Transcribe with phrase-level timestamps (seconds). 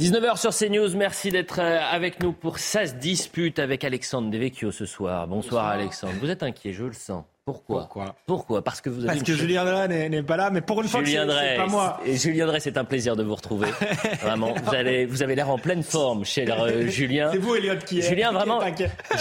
[0.00, 4.86] 19h sur CNews, merci d'être euh, avec nous pour 16 disputes avec Alexandre Devecchio ce
[4.86, 5.28] soir.
[5.28, 6.14] Bonsoir, Alexandre.
[6.20, 7.22] Vous êtes inquiet, je le sens.
[7.44, 7.80] Pourquoi?
[7.82, 8.16] Pourquoi?
[8.26, 8.64] Pourquoi?
[8.64, 10.88] Parce que vous avez Parce une que Julien Drey n'est pas là, mais pour une
[10.88, 12.00] fois Julien c'est pas moi.
[12.06, 13.68] Et Julien Drey, c'est un plaisir de vous retrouver.
[14.22, 17.28] Vraiment, vous, allez, vous avez l'air en pleine forme, cher euh, Julien.
[17.30, 18.60] C'est vous, Elliot, qui est Julien, qui est vraiment,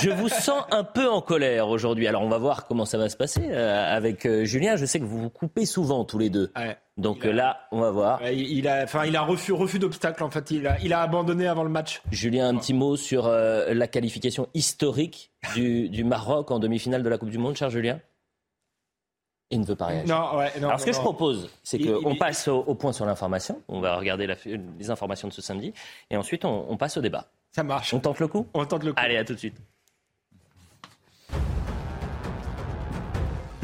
[0.02, 2.08] je vous sens un peu en colère aujourd'hui.
[2.08, 4.78] Alors, on va voir comment ça va se passer euh, avec euh, Julien.
[4.78, 6.50] Je sais que vous vous coupez souvent tous les deux.
[6.56, 6.78] Ouais.
[6.96, 8.22] Donc Il a- là, on va voir.
[8.32, 10.52] Il a, enfin, il a refus, refus d'obstacle en fait.
[10.52, 12.02] Il a, il a abandonné avant le match.
[12.12, 17.10] Julien, un petit mot sur euh, la qualification historique du, du Maroc en demi-finale de
[17.10, 18.00] la Coupe du Monde, cher Julien?
[19.50, 20.16] Il ne veut pas réagir.
[20.16, 20.68] Non, ouais, non.
[20.68, 23.62] Alors, ce que non, je propose, c'est qu'on passe au, au point sur l'information.
[23.68, 25.74] On va regarder la- les informations de ce samedi.
[26.10, 27.28] Et ensuite, on, on passe au débat.
[27.52, 27.94] Ça marche.
[27.94, 28.48] On tente le coup?
[28.56, 29.00] On tente le coup.
[29.00, 29.58] Allez, à tout de suite.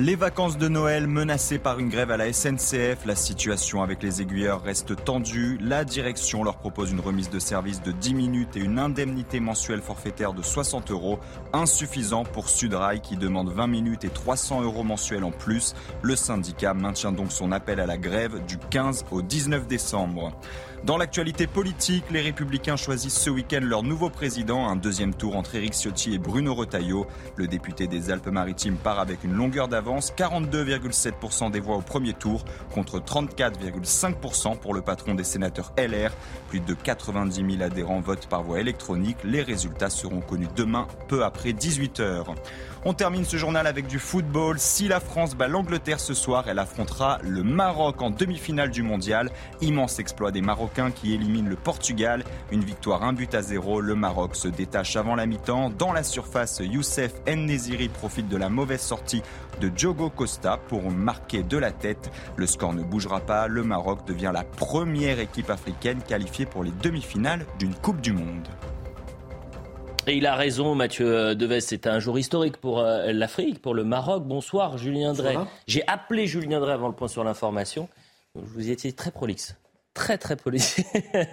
[0.01, 4.21] Les vacances de Noël menacées par une grève à la SNCF, la situation avec les
[4.21, 5.57] aiguilleurs reste tendue.
[5.61, 9.81] La direction leur propose une remise de service de 10 minutes et une indemnité mensuelle
[9.81, 11.19] forfaitaire de 60 euros,
[11.51, 15.75] insuffisant pour Sudrail qui demande 20 minutes et 300 euros mensuels en plus.
[16.01, 20.31] Le syndicat maintient donc son appel à la grève du 15 au 19 décembre.
[20.85, 25.55] Dans l'actualité politique, les Républicains choisissent ce week-end leur nouveau président, un deuxième tour entre
[25.55, 27.05] Éric Ciotti et Bruno Retailleau.
[27.35, 32.45] Le député des Alpes-Maritimes part avec une longueur d'avance, 42,7% des voix au premier tour
[32.73, 36.11] contre 34,5% pour le patron des sénateurs LR.
[36.47, 39.17] Plus de 90 000 adhérents votent par voie électronique.
[39.25, 42.35] Les résultats seront connus demain, peu après 18h.
[42.85, 44.57] On termine ce journal avec du football.
[44.57, 49.31] Si la France bat l'Angleterre ce soir, elle affrontera le Maroc en demi-finale du mondial.
[49.59, 52.23] Immense exploit des Marocains qui éliminent le Portugal.
[52.53, 53.81] Une victoire, un but à zéro.
[53.81, 55.71] Le Maroc se détache avant la mi-temps.
[55.71, 59.23] Dans la surface, Youssef Nesiri profite de la mauvaise sortie
[59.59, 62.09] de Diogo Costa pour marquer de la tête.
[62.37, 63.49] Le score ne bougera pas.
[63.49, 68.47] Le Maroc devient la première équipe africaine qualifiée pour les demi-finales d'une Coupe du Monde.
[70.09, 71.59] Et il a raison, Mathieu Deves.
[71.59, 74.23] C'est un jour historique pour euh, l'Afrique, pour le Maroc.
[74.23, 75.37] Bonsoir, Julien Drey.
[75.67, 77.87] J'ai appelé Julien Drey avant le point sur l'information.
[78.33, 79.55] Vous y étiez très prolixe.
[79.93, 80.81] Très, très prolixe.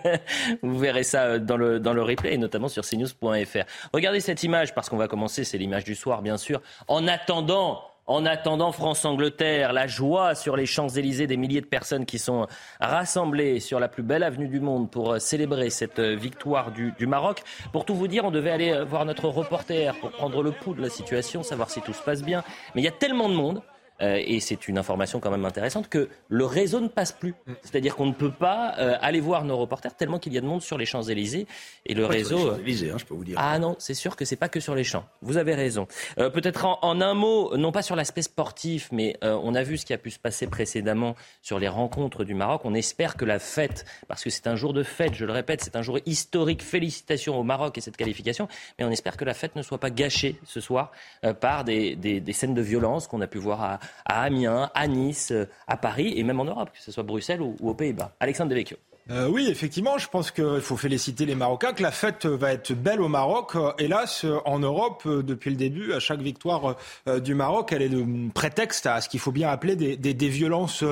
[0.63, 3.65] Vous verrez ça euh, dans le, dans le replay, et notamment sur cnews.fr.
[3.95, 6.61] Regardez cette image, parce qu'on va commencer, c'est l'image du soir, bien sûr.
[6.87, 12.19] En attendant en attendant France-Angleterre, la joie sur les Champs-Élysées des milliers de personnes qui
[12.19, 12.47] sont
[12.81, 16.95] rassemblées sur la plus belle avenue du monde pour euh, célébrer cette euh, victoire du,
[17.07, 17.43] Maroc.
[17.73, 20.75] Pour tout vous dire, on devait aller euh, voir notre reporter pour prendre le pouls
[20.75, 22.45] de la situation, savoir si tout se passe bien.
[22.75, 23.63] Mais il y a tellement de monde.
[24.01, 27.35] Euh, et c'est une information quand même intéressante que le réseau ne passe plus.
[27.63, 30.47] C'est-à-dire qu'on ne peut pas euh, aller voir nos reporters tellement qu'il y a de
[30.47, 31.47] monde sur les Champs-Élysées
[31.87, 32.51] et le réseau.
[32.53, 33.37] euh, Élysées, hein, je peux vous dire.
[33.41, 35.05] ah non, c'est sûr que c'est pas que sur les champs.
[35.23, 35.87] Vous avez raison.
[36.19, 39.63] Euh, Peut-être en, en un mot, non pas sur l'aspect sportif, mais euh, on a
[39.63, 42.63] vu ce qui a pu se passer précédemment sur les rencontres du Maroc.
[42.65, 45.63] On espère que la fête, parce que c'est un jour de fête, je le répète,
[45.63, 46.63] c'est un jour historique.
[46.63, 49.91] Félicitations au Maroc et cette qualification, mais on espère que la fête ne soit pas
[49.91, 50.93] gâchée ce soir
[51.25, 54.71] euh, par des, des- des scènes de violence qu'on a pu voir à, à Amiens,
[54.75, 57.71] à Nice, euh, à Paris et même en Europe, que ce soit Bruxelles ou, ou
[57.71, 58.13] aux Pays-Bas.
[58.21, 58.77] Alexandre Devecchio.
[59.09, 62.73] Euh, oui, effectivement, je pense qu'il faut féliciter les Marocains, que la fête va être
[62.73, 63.55] belle au Maroc.
[63.55, 66.77] Euh, Hélas, en Europe, depuis le début, à chaque victoire
[67.23, 70.83] du Maroc, elle est de prétexte à ce qu'il faut bien appeler des, violences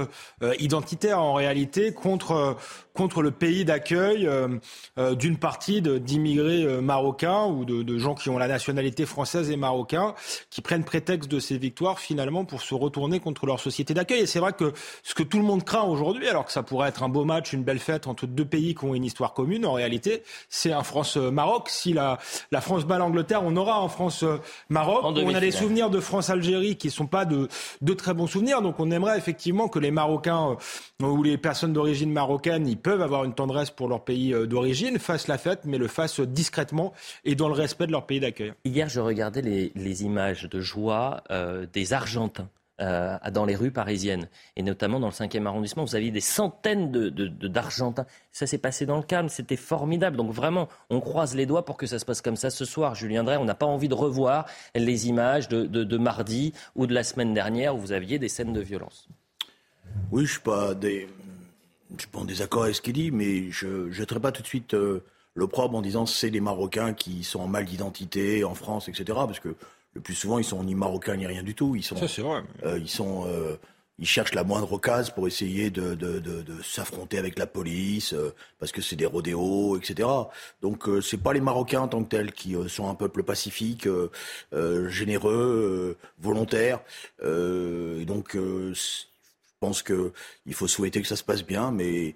[0.60, 2.56] identitaires en réalité contre
[2.94, 4.48] contre le pays d'accueil euh,
[4.98, 9.50] euh, d'une partie d'immigrés euh, marocains ou de, de gens qui ont la nationalité française
[9.50, 10.14] et marocain,
[10.48, 14.20] qui prennent prétexte de ces victoires finalement pour se retourner contre leur société d'accueil.
[14.20, 14.72] Et c'est vrai que
[15.02, 17.52] ce que tout le monde craint aujourd'hui, alors que ça pourrait être un beau match,
[17.52, 20.84] une belle fête entre deux pays qui ont une histoire commune, en réalité, c'est un
[20.84, 21.68] France-Maroc.
[21.70, 22.18] Si la,
[22.52, 25.00] la France bat l'Angleterre, on aura un France-Maroc.
[25.02, 27.48] On a des souvenirs de France-Algérie qui sont pas de,
[27.82, 28.62] de très bons souvenirs.
[28.62, 30.56] Donc on aimerait effectivement que les Marocains
[31.02, 34.46] euh, ou les personnes d'origine marocaine, ils peuvent avoir une tendresse pour leur pays euh,
[34.46, 36.92] d'origine, fassent la fête, mais le fassent discrètement
[37.24, 38.52] et dans le respect de leur pays d'accueil.
[38.64, 42.48] Hier, je regardais les, les images de joie euh, des Argentins.
[42.80, 44.26] euh, dans les rues parisiennes
[44.56, 48.04] et notamment dans le 5e arrondissement, vous aviez des centaines de, de- de- d'Argentins.
[48.32, 50.16] Ça s'est passé dans le calme, c'était formidable.
[50.16, 52.96] Donc vraiment, on croise les doigts pour que ça se passe comme ça ce soir.
[52.96, 56.86] Julien Drey, on n'a pas envie de revoir les images de, de- de mardi ou
[56.88, 59.08] de la semaine dernière où vous aviez des scènes de violence.
[60.10, 61.06] Oui, je suis pas des.
[61.96, 64.42] Je suis pas en désaccord avec ce qu'il dit, mais je ne jetterai pas tout
[64.42, 65.02] de suite le
[65.36, 69.04] l'opprobre en disant c'est les Marocains qui sont en mal d'identité en France, etc.
[69.26, 69.56] Parce que
[69.94, 71.74] le plus souvent, ils sont ni Marocains ni rien du tout.
[71.74, 72.42] Ils sont, Ça, c'est vrai.
[72.78, 73.26] ils sont
[73.98, 78.12] ils cherchent la moindre occasion pour essayer de, de, de, de s'affronter avec la police,
[78.12, 80.08] euh, parce que c'est des rodéos, etc.
[80.62, 83.22] Donc euh, c'est pas les Marocains en tant que tels qui euh, sont un peuple
[83.22, 83.88] pacifique,
[84.88, 86.80] généreux, volontaire.
[87.22, 88.36] et donc
[89.64, 92.14] pense qu'il faut souhaiter que ça se passe bien, mais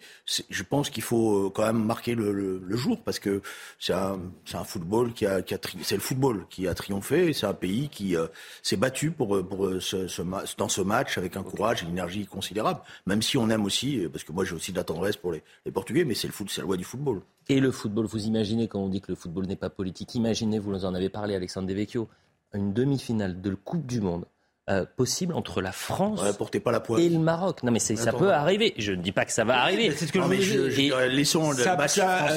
[0.50, 3.40] je pense qu'il faut euh, quand même marquer le, jour parce que
[3.78, 4.20] c'est un,
[4.52, 7.32] un, football qui a, qui a c'est le football qui a triomphé.
[7.32, 8.26] C'est un pays qui euh,
[8.62, 10.22] s'est battu pour, euh, pour ce,
[10.58, 12.80] dans ce match avec un courage et une énergie considérable.
[13.06, 15.42] Même si on aime aussi, parce que moi j'ai aussi de la tendresse pour les,
[15.64, 17.22] les Portugais, mais c'est le foot, c'est la loi du football.
[17.48, 20.58] Et le football, vous imaginez quand on dit que le football n'est pas politique, imaginez,
[20.58, 22.08] vous nous en avez parlé, Alexandre Devecchio,
[22.52, 24.26] une demi-finale de Coupe du Monde
[24.68, 26.20] euh, possible entre la France
[26.62, 27.62] pas la et le Maroc.
[27.62, 28.74] Non, mais ça peut arriver.
[28.76, 29.90] Je ne dis pas que ça va arriver.
[29.96, 30.18] C'est ce que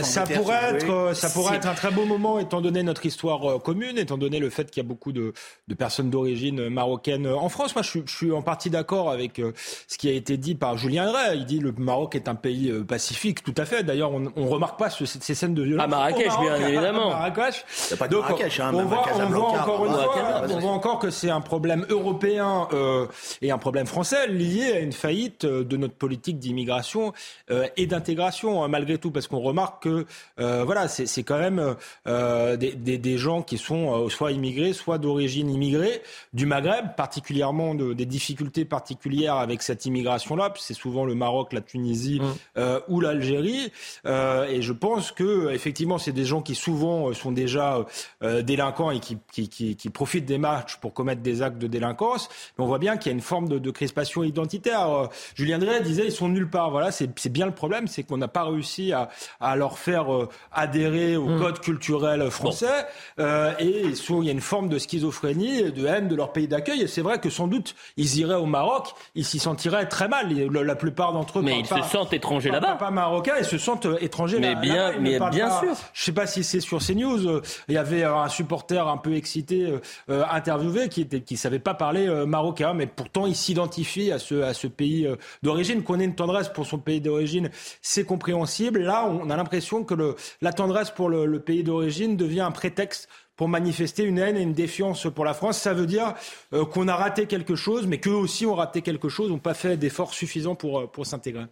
[0.03, 3.59] ça, pourrait être, ça pourrait être un très beau moment, étant donné notre histoire euh,
[3.59, 5.33] commune, étant donné le fait qu'il y a beaucoup de,
[5.67, 7.75] de personnes d'origine marocaine en France.
[7.75, 9.51] Moi, je, je suis en partie d'accord avec euh,
[9.89, 11.35] ce qui a été dit par Julien Drey.
[11.35, 13.83] Il dit le Maroc est un pays pacifique, tout à fait.
[13.83, 15.83] D'ailleurs, on, ne remarque pas ces scènes de violence.
[15.83, 17.11] À Marrakech, bien évidemment.
[17.11, 17.65] À Marrakech.
[17.99, 21.09] Pas de Marrakech, hein, on, voit, on voit encore une fois, on voit encore que
[21.09, 23.07] c'est un problème européen européen euh,
[23.41, 27.13] et un problème français lié à une faillite euh, de notre politique d'immigration
[27.49, 30.05] euh, et d'intégration, hein, malgré tout, parce qu'on remarque que
[30.37, 31.75] voilà, c'est quand même
[32.05, 36.01] des, des, des, gens qui sont soit immigrés, soit d'origine immigrée,
[36.33, 41.61] du Maghreb, particulièrement de, des difficultés particulières avec cette immigration-là, c'est souvent le Maroc, la
[41.61, 42.61] Tunisie mmh.
[42.87, 43.71] ou l'Algérie.
[44.05, 47.85] et je pense que effectivement, c'est des gens qui souvent sont déjà
[48.21, 52.10] délinquants et qui, qui, qui, qui profitent des matchs pour commettre des actes de délinquance
[52.57, 54.89] mais on voit bien qu'il y a une forme de, crispation identitaire.
[54.89, 56.71] Euh, Julien Drey disait ils sont nulle part.
[56.71, 61.15] Voilà, c'est bien le problème, c'est qu'on n'a pas réussi à, leur faire euh, adhérer
[61.15, 61.39] au mm.
[61.39, 62.85] code culturel français.
[63.19, 66.81] Euh, et il y a une forme de schizophrénie, de haine de leur pays d'accueil.
[66.81, 70.31] Et c'est vrai que sans doute ils iraient au Maroc, ils s'y sentiraient très mal.
[70.31, 71.41] La plupart d'entre eux.
[71.41, 72.75] Mais ils se sentent étrangers là-bas.
[72.75, 74.55] Pas marocains, ils se sentent étrangers mais.
[74.55, 75.73] Bien, mais bien sûr.
[75.93, 77.41] Je sais pas si c'est sur CNews.
[77.67, 79.73] Il y avait un supporter un peu excité
[80.07, 85.05] interviewé qui qui savait pas parler euh, marocain, mais pourtant il s'identifie à ce, pays
[85.05, 85.83] euh, d'origine.
[85.83, 87.49] Qu'on ait une tendresse pour son pays d'origine,
[87.81, 88.81] c'est compréhensible.
[88.81, 93.47] Là, on a l'impression que la tendresse pour le, pays d'origine devient un prétexte pour
[93.47, 95.57] manifester une haine et une défiance pour la France.
[95.57, 96.13] Ça veut dire
[96.53, 99.55] euh, qu'on a raté quelque chose, mais qu'eux aussi ont raté quelque chose, n'ont pas
[99.55, 101.45] fait d'efforts suffisants pour, s'intégrer.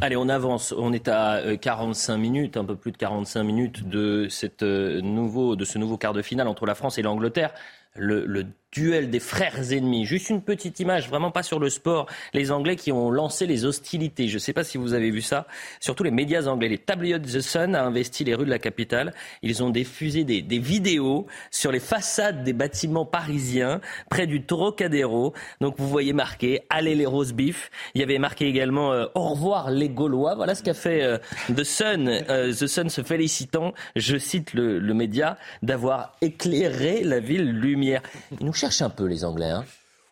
[0.00, 0.72] Allez, on avance.
[0.76, 6.12] On est à 45 minutes, un peu plus de 45 minutes de ce nouveau quart
[6.12, 7.52] de finale entre la France et l'Angleterre.
[7.94, 10.06] Le, duel des frères ennemis.
[10.06, 12.06] Juste une petite image, vraiment pas sur le sport.
[12.32, 14.28] Les Anglais qui ont lancé les hostilités.
[14.28, 15.46] Je ne sais pas si vous avez vu ça.
[15.78, 16.68] Surtout les médias anglais.
[16.68, 19.12] Les tabloïds The Sun a investi les rues de la capitale.
[19.42, 25.34] Ils ont diffusé des, vidéos sur les façades des bâtiments parisiens près du Trocadéro.
[25.60, 27.70] Donc vous voyez marqué Allez les rose beef.
[27.94, 30.34] Il y avait marqué également euh, Au revoir les Gaulois.
[30.34, 31.18] Voilà ce qu'a fait euh,
[31.54, 32.08] The Sun.
[32.08, 37.52] Euh, The Sun se félicitant, je cite le, le média, d'avoir éclairé la ville
[37.82, 38.02] lumière.
[38.40, 39.50] nous cherche un peu, les Anglais.
[39.50, 39.64] Hein.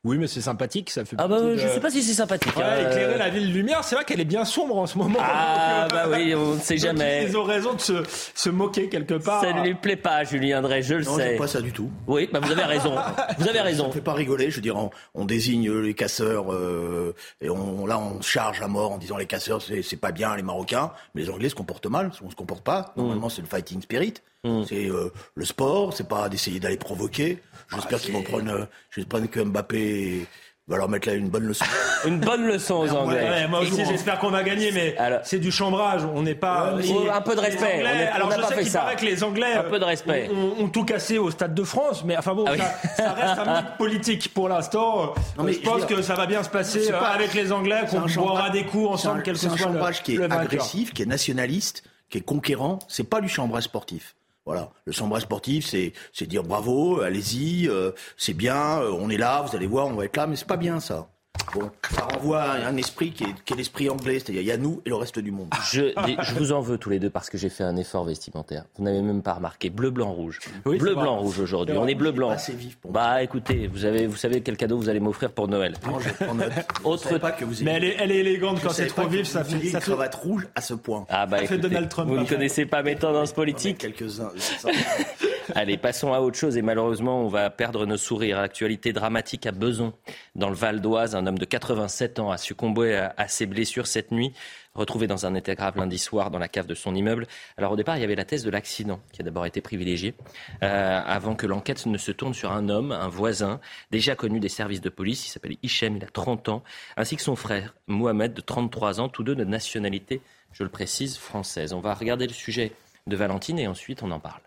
[0.03, 1.17] Oui, mais c'est sympathique, ça fait.
[1.19, 2.57] Ah bah, je sais pas si c'est sympathique.
[2.57, 2.91] Ouais, hein.
[2.91, 5.19] éclairer la ville lumière, c'est vrai qu'elle est bien sombre en ce moment.
[5.21, 7.27] Ah bah oui, on ne sait jamais.
[7.29, 8.03] Ils ont raison de se,
[8.35, 9.43] se, moquer quelque part.
[9.43, 11.33] Ça ne lui plaît pas, Julien André, je le non, sais.
[11.33, 11.91] Non, pas ça du tout.
[12.07, 12.95] Oui, bah vous avez raison.
[13.39, 13.83] vous avez raison.
[13.85, 14.51] Ça ne fait pas rigoler.
[14.51, 14.77] Je veux dire,
[15.15, 19.27] on, désigne les casseurs euh, et on, là on charge à mort en disant les
[19.27, 22.65] casseurs c'est pas bien les Marocains, mais les Anglais se comportent mal, on se comporte
[22.65, 22.95] pas.
[22.97, 23.31] Normalement, mm.
[23.31, 24.15] c'est le fighting spirit.
[24.45, 24.63] Mm.
[24.67, 27.39] C'est euh, le sport, c'est pas d'essayer d'aller provoquer.
[27.73, 30.27] J'espère ah, qu'ils vont prendre, euh, j'espère que Mbappé
[30.71, 31.65] va leur mettre là une bonne leçon.
[32.07, 33.47] une bonne leçon aux Anglais.
[33.49, 36.03] moi aussi, j'espère qu'on va gagner, mais c'est du chambrage.
[36.15, 36.75] On n'est pas.
[37.13, 37.83] un peu de respect.
[38.13, 40.31] alors je sais qu'il paraît que les Anglais un peu de respect.
[40.31, 42.55] Ont, tout cassé au Stade de France, mais enfin bon, ah
[42.97, 45.15] ça, reste un mythe politique pour l'instant.
[45.37, 48.65] je pense que ça va bien se passer pas, avec les Anglais, qu'on boira des
[48.65, 49.57] coups ensemble, quel que soit le.
[49.57, 52.79] C'est un chambrage qui est agressif, qui est nationaliste, qui est conquérant.
[52.89, 54.15] C'est pas du chambrage sportif.
[54.51, 59.17] Voilà, le chambrage sportif, c'est c'est dire bravo, allez-y, euh, c'est bien, euh, on est
[59.17, 61.09] là, vous allez voir, on va être là, mais c'est pas bien ça.
[61.55, 64.81] Bon, ça renvoie à un esprit qui est, l'esprit anglais, c'est-à-dire il y a nous
[64.87, 65.49] et le reste du monde.
[65.71, 65.93] Je,
[66.23, 68.65] je vous en veux tous les deux parce que j'ai fait un effort vestimentaire.
[68.77, 69.71] Vous n'avez même pas remarqué.
[69.71, 70.39] Bleu, blanc, rouge.
[70.65, 71.77] bleu, blanc, rouge aujourd'hui.
[71.77, 72.31] On est bleu, blanc.
[72.31, 75.49] Assez vif pour bah écoutez, vous, avez, vous savez quel cadeau vous allez m'offrir pour
[75.49, 75.75] Noël.
[75.87, 76.53] Non, je prends note.
[76.85, 77.19] Autre...
[77.19, 79.69] pas que vous Mais elle est, elle est élégante quand c'est trop vif, ça fait.
[79.69, 81.07] Ça fait cravate rouge à ce point.
[81.09, 82.09] Ah bah écoutez, Donald Trump.
[82.09, 84.31] Vous ne connaissez pas mes tendances politiques Quelques-uns.
[85.55, 88.39] Allez, passons à autre chose et malheureusement, on va perdre nos sourires.
[88.39, 89.93] Actualité dramatique à Beson,
[90.35, 91.15] dans le Val d'Oise.
[91.15, 94.33] Un homme de 87 ans a succombé à ses blessures cette nuit
[94.75, 97.27] retrouvé dans un état grave lundi soir dans la cave de son immeuble.
[97.57, 100.15] Alors au départ, il y avait la thèse de l'accident qui a d'abord été privilégiée,
[100.63, 104.49] euh, avant que l'enquête ne se tourne sur un homme, un voisin, déjà connu des
[104.49, 105.27] services de police.
[105.27, 106.63] Il s'appelle Hichem, il a 30 ans,
[106.97, 110.21] ainsi que son frère Mohamed de 33 ans, tous deux de nationalité,
[110.53, 111.73] je le précise, française.
[111.73, 112.73] On va regarder le sujet
[113.07, 114.41] de Valentine et ensuite on en parle.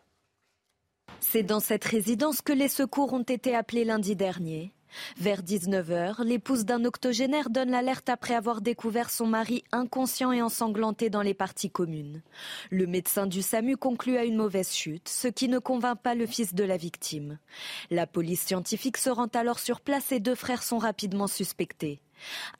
[1.26, 4.74] C'est dans cette résidence que les secours ont été appelés lundi dernier.
[5.18, 11.10] Vers 19h, l'épouse d'un octogénaire donne l'alerte après avoir découvert son mari inconscient et ensanglanté
[11.10, 12.22] dans les parties communes.
[12.70, 16.28] Le médecin du SAMU conclut à une mauvaise chute, ce qui ne convainc pas le
[16.28, 17.40] fils de la victime.
[17.90, 22.02] La police scientifique se rend alors sur place et deux frères sont rapidement suspectés.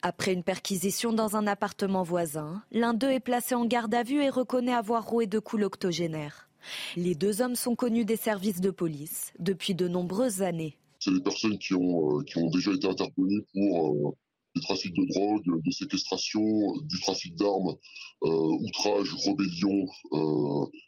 [0.02, 4.22] Après une perquisition dans un appartement voisin, l'un d'eux est placé en garde à vue
[4.22, 6.48] et reconnaît avoir roué de coups l'octogénaire.
[6.96, 11.20] Les deux hommes sont connus des services de police depuis de nombreuses années c'est des
[11.20, 14.16] personnes qui ont, euh, qui ont déjà été interpellées pour euh,
[14.54, 17.74] des trafics de drogue, des séquestrations, du trafic d'armes,
[18.22, 19.88] euh, outrage, rébellion,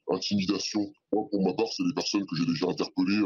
[0.09, 0.93] intimidation.
[1.13, 3.23] Moi, pour ma part, c'est des personnes que j'ai déjà interpellées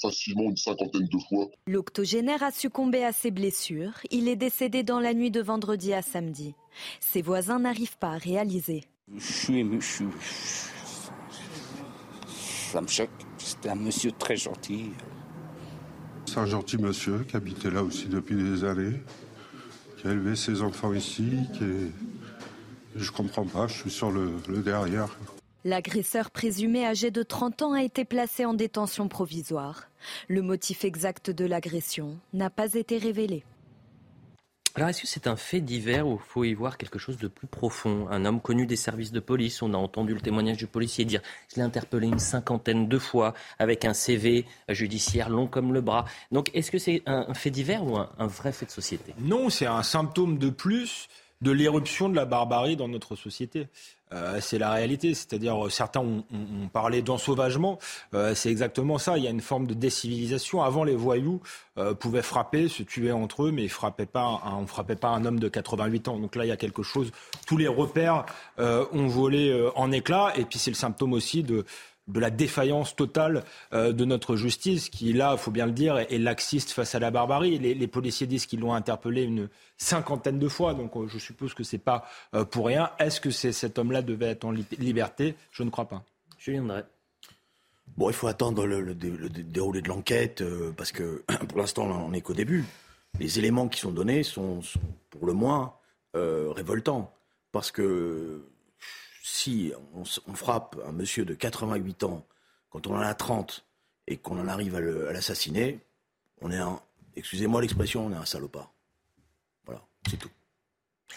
[0.00, 1.48] facilement une cinquantaine de fois.
[1.66, 4.00] L'octogénaire a succombé à ses blessures.
[4.10, 6.54] Il est décédé dans la nuit de vendredi à samedi.
[7.00, 8.84] Ses voisins n'arrivent pas à réaliser.
[9.16, 10.04] Je suis ému, je
[12.88, 13.10] choque.
[13.38, 14.90] C'était un monsieur très gentil.
[16.26, 19.02] C'est un gentil monsieur qui habitait là aussi depuis des années,
[19.98, 21.90] qui a élevé ses enfants ici, qui est...
[22.96, 25.08] Je comprends pas, je suis sur le, le derrière.
[25.64, 29.88] L'agresseur présumé âgé de 30 ans a été placé en détention provisoire.
[30.28, 33.44] Le motif exact de l'agression n'a pas été révélé.
[34.76, 37.46] Alors, est-ce que c'est un fait divers ou faut y voir quelque chose de plus
[37.46, 38.08] profond?
[38.10, 41.20] Un homme connu des services de police, on a entendu le témoignage du policier dire
[41.48, 46.06] je l'ai interpellé une cinquantaine de fois avec un CV judiciaire long comme le bras.
[46.32, 49.14] Donc, est-ce que c'est un fait divers ou un vrai fait de société?
[49.20, 51.08] Non, c'est un symptôme de plus
[51.40, 53.68] de l'éruption de la barbarie dans notre société.
[54.14, 55.14] Euh, c'est la réalité.
[55.14, 56.24] C'est-à-dire, euh, certains ont,
[56.72, 57.78] parlé d'ensauvagement.
[58.14, 59.18] Euh, c'est exactement ça.
[59.18, 60.62] Il y a une forme de décivilisation.
[60.62, 61.40] Avant, les voyous
[61.98, 65.40] pouvaient frapper, se tuer entre eux, mais frappaient pas on ne frappait pas un homme
[65.40, 66.18] de 88 ans.
[66.20, 67.10] Donc là, il y a quelque chose.
[67.48, 68.24] Tous les repères
[68.58, 70.32] ont volé en éclats.
[70.36, 71.64] Et puis, c'est le symptôme aussi de
[72.06, 75.96] de la défaillance totale euh, de notre justice, qui là, il faut bien le dire,
[75.96, 77.58] est, laxiste face à la barbarie.
[77.58, 81.64] Les, policiers disent qu'ils l'ont interpellé une cinquantaine de fois, donc euh, je suppose que
[81.64, 82.90] c'est pas euh, pour rien.
[82.98, 85.34] Est-ce que cet homme-là devait être en liberté?
[85.50, 86.02] Je ne crois pas.
[86.38, 86.84] Julien Drey.
[87.96, 90.42] Bon, il faut attendre le, déroulé de l'enquête,
[90.76, 92.64] parce que pour l'instant, on n'est qu'au début.
[93.20, 94.80] Les éléments qui sont donnés sont, sont
[95.10, 95.74] pour le moins
[96.14, 97.12] révoltants,
[97.52, 98.42] parce que
[99.26, 100.04] si on,
[100.34, 102.26] frappe un monsieur de 88 ans
[102.68, 103.64] quand on en a 30
[104.06, 104.80] et qu'on en arrive à
[105.14, 105.80] l'assassiner,
[106.42, 106.78] on est un,
[107.16, 108.70] excusez-moi l'expression, on est un salopard.
[109.64, 110.28] Voilà, c'est tout.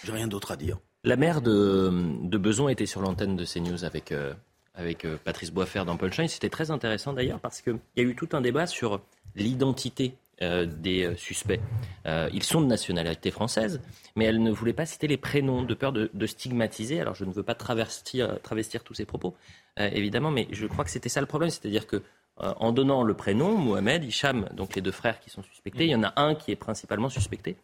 [0.06, 0.80] J'ai rien d'autre à dire.
[1.04, 4.34] La mère de, de Beson était sur l'antenne de CNews avec, euh,
[4.74, 6.30] avec euh, Patrice Boisfer dans Punchline.
[6.30, 9.02] C'était très intéressant d'ailleurs parce qu'il y a eu tout un débat sur
[9.36, 11.60] l'identité des euh, suspects.
[12.06, 13.82] Euh, ils sont de nationalité française,
[14.16, 17.02] mais elle ne voulait pas citer les prénoms de peur de, stigmatiser.
[17.02, 19.36] Alors je ne veux pas travestir, travestir tous ces propos,
[19.78, 22.04] évidemment, mais je crois que c'était ça le problème, c'est-à-dire que
[22.38, 25.96] en donnant le prénom, Mohamed, Hicham, donc les deux frères qui sont suspectés, il y
[25.96, 27.58] en a un qui est principalement suspecté.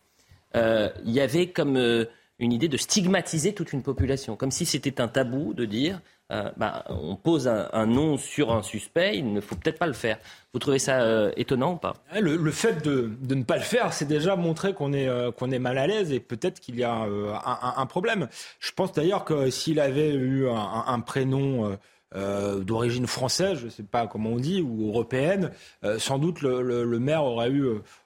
[0.56, 1.78] il y avait comme
[2.40, 6.02] une idée de stigmatiser toute une population, comme si c'était un tabou de dire
[6.34, 9.94] euh, bah, on pose un, nom sur un suspect, il ne faut peut-être pas le
[9.94, 10.18] faire.
[10.54, 11.94] Vous trouvez ça euh, étonnant ou pas?
[12.20, 15.60] Le, fait de, ne pas le faire, c'est déjà montrer qu'on est, euh, qu'on est
[15.60, 17.06] mal à l'aise et peut-être qu'il y a
[17.76, 18.28] un, problème.
[18.60, 21.78] Je pense d'ailleurs que s'il avait eu un, prénom
[22.14, 25.52] d'origine française, je ne sais pas comment on dit, ou européenne,
[25.98, 27.66] sans doute le maire aurait eu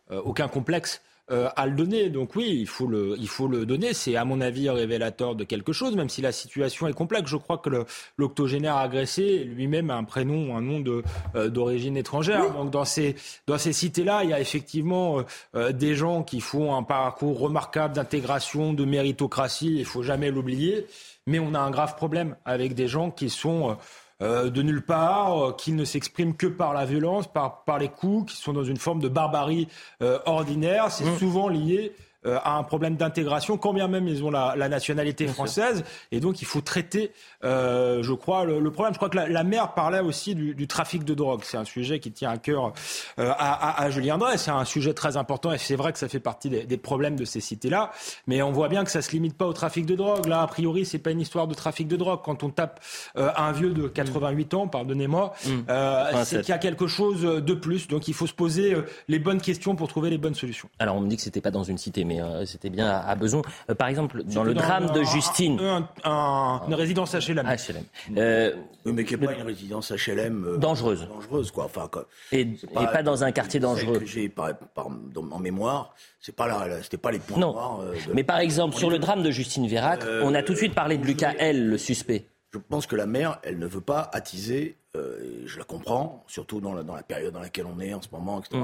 [0.10, 2.10] aucun complexe euh, à le donner.
[2.10, 3.94] Donc oui, il faut le, il faut le donner.
[3.94, 7.30] C'est à mon avis révélateur de quelque chose, même si la situation est complexe.
[7.30, 7.86] Je crois que
[8.18, 11.04] l'octogénaire agressé lui-même a un prénom, un nom de
[11.36, 12.54] euh, d'origine étrangère.
[12.54, 13.16] Donc dans ces
[13.46, 15.24] dans ces cités-là, il y a effectivement
[15.56, 19.76] euh, des gens qui font un parcours remarquable d'intégration, de méritocratie.
[19.80, 20.86] Il faut jamais l'oublier.
[21.26, 23.76] Mais on a un grave problème avec des gens qui sont
[24.22, 27.90] euh, de nulle part, euh, qui ne s'expriment que par la violence, par, par les
[27.90, 29.68] coups, qui sont dans une forme de barbarie
[30.02, 30.92] euh, ordinaire.
[30.92, 31.18] C'est mmh.
[31.18, 31.94] souvent lié
[32.26, 35.84] euh, a un problème d'intégration, quand bien même ils ont la, nationalité française.
[36.12, 37.12] Et donc, il faut traiter,
[37.44, 38.94] euh, je crois, le, problème.
[38.94, 41.42] Je crois que la, la maire parlait aussi du, trafic de drogue.
[41.44, 42.74] C'est un sujet qui tient à cœur
[43.20, 44.38] euh, à, à, Julien Drey.
[44.38, 47.24] C'est un sujet très important et c'est vrai que ça fait partie des, problèmes de
[47.24, 47.92] ces cités-là.
[48.26, 50.26] Mais on voit bien que ça se limite pas au trafic de drogue.
[50.26, 52.22] Là, a priori, c'est pas une histoire de trafic de drogue.
[52.24, 52.84] Quand on tape
[53.16, 56.24] un vieux de 88 ans, pardonnez-moi, mm.
[56.24, 57.88] c'est qu'il y a quelque chose de plus.
[57.88, 58.76] Donc, il faut se poser
[59.08, 60.70] les bonnes questions pour trouver les bonnes solutions.
[60.80, 63.16] Alors, on me dit que c'était pas dans une cité, mais euh, c'était bien à,
[63.16, 63.42] besoin.
[63.70, 65.60] Euh, par exemple, dans le drame de Justine.
[66.06, 67.46] une résidence HLM.
[67.46, 67.84] HLM.
[68.18, 70.58] Euh, mais qui n'est pas une résidence HLM.
[70.58, 71.08] dangereuse.
[71.08, 71.66] Dangereuse, quoi.
[71.66, 71.90] Enfin,
[72.32, 74.02] Et, pas, dans un quartier dangereux.
[74.06, 74.34] J'ai
[74.78, 77.54] en mémoire, c'est pas là, c'était pas les points non.
[77.54, 77.80] noirs.
[78.14, 80.98] Mais par exemple, sur le drame de Justine Vérac, on a tout de suite parlé
[80.98, 82.28] de Lucas L, le suspect.
[82.54, 86.74] Je pense que la mère, elle ne veut pas attiser, je la comprends, surtout dans
[86.74, 88.60] la, dans la, période dans laquelle on est en ce moment, etc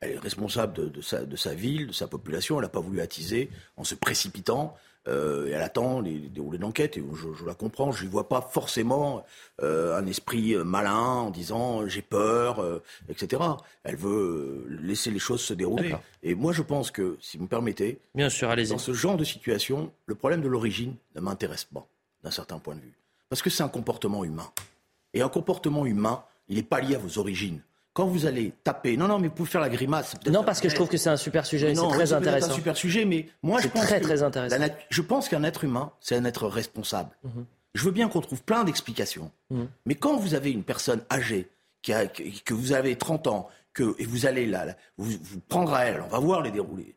[0.00, 2.56] elle est responsable de, sa, de, sa, ville, de sa population.
[2.56, 4.76] Elle n'a pas voulu attiser en se précipitant.
[5.06, 6.96] Euh, et elle attend les, déroulés d'enquête.
[6.96, 7.92] Et je, la comprends.
[7.92, 9.24] Je n'y vois pas forcément
[9.62, 13.42] euh, un esprit malin en disant j'ai peur, euh, etc.
[13.84, 15.94] Elle veut laisser les choses se dérouler.
[16.22, 19.24] Et moi, je pense que, si vous me permettez, Bien sûr, dans ce genre de
[19.24, 21.86] situation, le problème de l'origine ne m'intéresse pas,
[22.22, 22.94] d'un certain point de vue.
[23.28, 24.50] Parce que c'est un comportement humain.
[25.14, 27.60] Et un comportement humain, il n'est pas lié à vos origines
[27.98, 30.14] quand vous allez taper, non, non, mais vous pouvez faire la grimace.
[30.30, 32.46] Non, parce que je trouve que c'est un super sujet, c'est très intéressant.
[32.46, 34.56] C'est un super sujet, mais moi je pense très, très intéressant.
[34.88, 37.10] je pense qu'un être humain, c'est un être responsable.
[37.24, 37.44] Mhm.
[37.74, 39.66] Je veux bien qu'on trouve plein d'explications, mhm.
[39.84, 41.48] mais quand vous avez une personne âgée,
[41.82, 45.74] qui a, que vous avez 30 ans, que, et vous allez là, vous, vous prendre
[45.74, 46.94] à elle, on va voir les déroulés.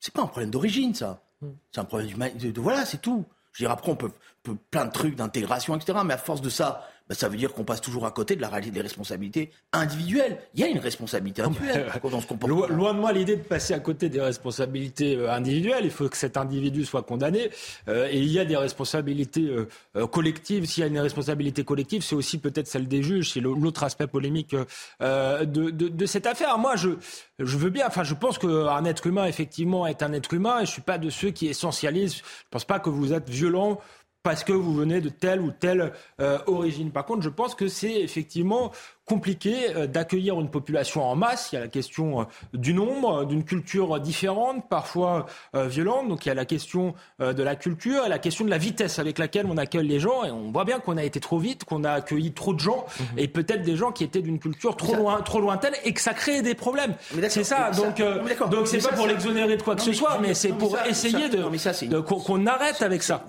[0.00, 1.22] C'est pas un problème d'origine, ça.
[1.40, 1.54] Mhm.
[1.70, 3.24] C'est un problème de, de, voilà, c'est tout.
[3.52, 4.10] Je veux dire, après, on peut,
[4.42, 6.00] peut plein de trucs d'intégration, etc.
[6.04, 8.40] Mais à force de ça, bah, ça veut dire qu'on passe toujours à côté de
[8.40, 10.38] la réalité des responsabilités individuelles.
[10.54, 12.70] Il y a une responsabilité individuelle quand on se comporte.
[12.70, 15.84] Loin, de moi l'idée de passer à côté des responsabilités euh, individuelles.
[15.84, 17.50] Il faut que cet individu soit condamné.
[17.88, 19.46] Euh, et il y a des responsabilités
[19.94, 20.64] euh, collectives.
[20.64, 23.32] S'il y a une responsabilité collective, c'est aussi peut-être celle des juges.
[23.32, 24.56] C'est l'autre aspect polémique
[25.00, 26.56] de, de, de, cette affaire.
[26.56, 26.90] Moi, je,
[27.38, 27.88] je veux bien.
[27.88, 30.60] Enfin, je pense qu'un être humain, effectivement, est un être humain.
[30.62, 32.16] Et je suis pas de ceux qui essentialisent.
[32.16, 33.78] Je pense pas que vous êtes violent
[34.22, 36.90] parce que vous venez de telle ou telle euh, origine.
[36.90, 38.72] Par contre, je pense que c'est effectivement
[39.04, 41.50] compliqué euh, d'accueillir une population en masse.
[41.52, 46.08] Il y a la question euh, du nombre, d'une culture différente, parfois violente.
[46.08, 48.98] Donc il y a la question de la culture et la question de la vitesse
[48.98, 50.24] avec laquelle on accueille les gens.
[50.24, 52.86] Et on voit bien qu'on a été trop vite, qu'on a accueilli trop de gens
[52.98, 53.18] mhm.
[53.18, 56.14] et peut-être des gens qui étaient d'une culture trop loin, trop lointaine et que ça
[56.14, 56.94] crée des problèmes.
[57.28, 57.70] C'est ça.
[57.70, 58.02] Donc
[58.50, 62.00] donc c'est pas pour l'exonérer de quoi que ce soit, mais c'est pour essayer de
[62.00, 63.24] qu'on arrête avec ça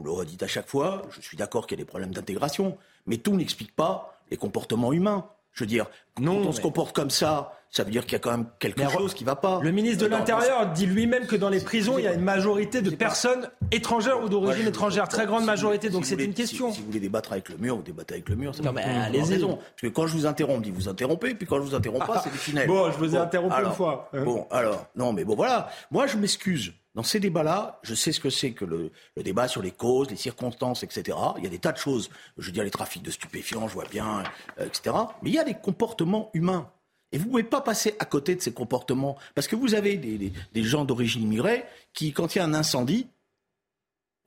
[0.00, 2.78] vous le redites à chaque fois, je suis d'accord qu'il y a des problèmes d'intégration,
[3.06, 5.26] mais tout n'explique pas les comportements humains.
[5.52, 5.86] Je veux dire,
[6.20, 8.46] non, quand on se comporte comme ça, ça veut dire qu'il y a quand même
[8.58, 9.60] quelque chose qui ne va pas.
[9.62, 12.82] Le ministre de l'Intérieur dit lui-même que dans les prisons, il y a une majorité
[12.82, 15.88] de personnes étrangères ou d'origine étrangère, très grande majorité.
[15.88, 16.72] donc c'est une question.
[16.72, 18.52] Si, vous voulez débattre avec le mur, vous débattez avec le mur.
[18.62, 19.40] Non, mais allez-y.
[19.40, 22.20] Parce que quand je vous interromps, dit vous interrompez, puis quand je vous interromps pas,
[22.24, 22.66] c'est des finales.
[22.66, 24.08] Bon, je vous ai interrompu une fois.
[24.12, 24.24] Hein.
[24.24, 25.68] Bon, alors, non, mais bon, voilà.
[25.90, 26.72] Moi, je m'excuse.
[26.94, 30.16] Dans ces débats-là, je sais ce que c'est que le, débat sur les causes, les
[30.16, 31.16] circonstances, etc.
[31.38, 32.10] Il y a des tas de choses.
[32.36, 34.24] Je veux dire, les trafics de stupéfiants, je vois bien,
[34.58, 34.96] euh, etc.
[35.22, 36.70] Mais il y a des comportements humains.
[37.12, 39.16] Et vous ne pouvez pas passer à côté de ces comportements.
[39.34, 43.08] Parce que vous avez des, gens d'origine immigrée qui, quand il y a un incendie,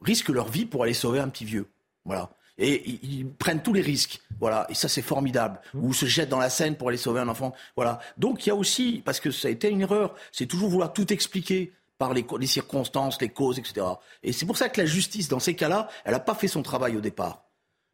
[0.02, 1.68] risquent leur vie pour aller sauver un petit vieux.
[2.06, 2.30] Voilà.
[2.58, 4.22] Et ils, prennent tous les risques.
[4.40, 4.68] Voilà.
[4.70, 5.60] Et ça, c'est formidable.
[5.74, 7.54] Ou se jettent dans la Seine pour aller sauver un enfant.
[7.76, 8.00] Voilà.
[8.18, 10.94] Donc, il y a aussi, parce que ça a été une erreur, c'est toujours vouloir
[10.94, 13.86] tout expliquer par les, circonstances, les causes, etc.
[14.24, 16.62] Et c'est pour ça que la justice, dans ces cas-là, elle n'a pas fait son
[16.62, 17.46] travail au départ.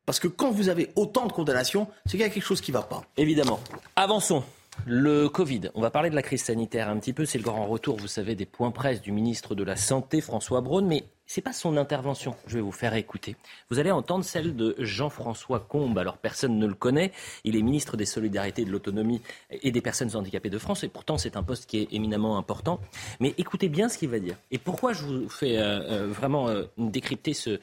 [0.07, 2.71] Parce que quand vous avez autant de condamnations, c'est qu'il y a quelque chose qui
[2.71, 3.03] ne va pas.
[3.17, 3.59] Évidemment.
[3.95, 4.43] Avançons.
[4.87, 7.25] Le Covid, on va parler de la crise sanitaire un petit peu.
[7.25, 10.61] C'est le grand retour, vous savez, des points presse du ministre de la Santé, François
[10.61, 10.87] Braun.
[10.87, 12.35] Mais c'est pas son intervention.
[12.47, 13.35] Je vais vous faire écouter.
[13.69, 15.95] Vous allez entendre celle de Jean-François Combe.
[15.99, 17.11] Alors personne ne le connaît.
[17.43, 20.83] Il est ministre des Solidarités, de l'Autonomie et des Personnes handicapées de France.
[20.83, 22.79] Et pourtant, c'est un poste qui est éminemment important.
[23.19, 24.37] Mais écoutez bien ce qu'il va dire.
[24.49, 27.59] Et pourquoi je vous fais euh, euh, vraiment euh, décrypter ce,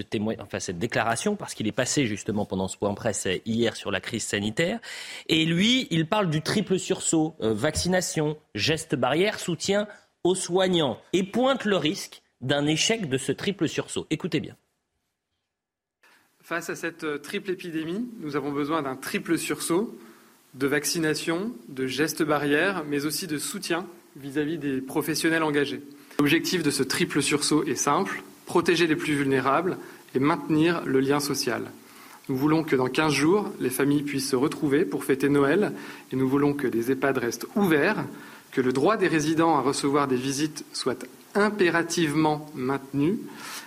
[0.00, 3.92] témoin, enfin cette déclaration, parce qu'il est passé justement pendant ce point presse hier sur
[3.92, 4.80] la crise sanitaire.
[5.28, 9.86] Et lui, il parle du triple sursaut vaccination, gestes barrières, soutien
[10.24, 14.06] aux soignants et pointe le risque d'un échec de ce triple sursaut.
[14.10, 14.54] Écoutez bien.
[16.42, 19.98] Face à cette euh, triple épidémie, nous avons besoin d'un triple sursaut
[20.52, 25.82] de vaccination, de gestes barrières, mais aussi de soutien vis-à-vis des professionnels engagés.
[26.18, 29.78] L'objectif de ce triple sursaut est simple, protéger les plus vulnérables
[30.14, 31.64] et maintenir le lien social.
[32.28, 35.72] Nous voulons que dans 15 jours, les familles puissent se retrouver pour fêter Noël
[36.12, 38.04] et nous voulons que les EHPAD restent ouverts,
[38.52, 43.18] que le droit des résidents à recevoir des visites soit impérativement maintenu,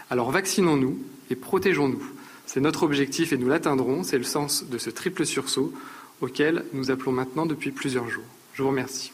[0.10, 1.00] alors vaccinons-nous
[1.30, 2.04] et protégeons-nous.
[2.46, 4.04] C'est notre objectif et nous l'atteindrons.
[4.04, 5.74] C'est le sens de ce triple sursaut
[6.22, 8.24] auquel nous appelons maintenant depuis plusieurs jours.
[8.54, 9.12] Je vous remercie.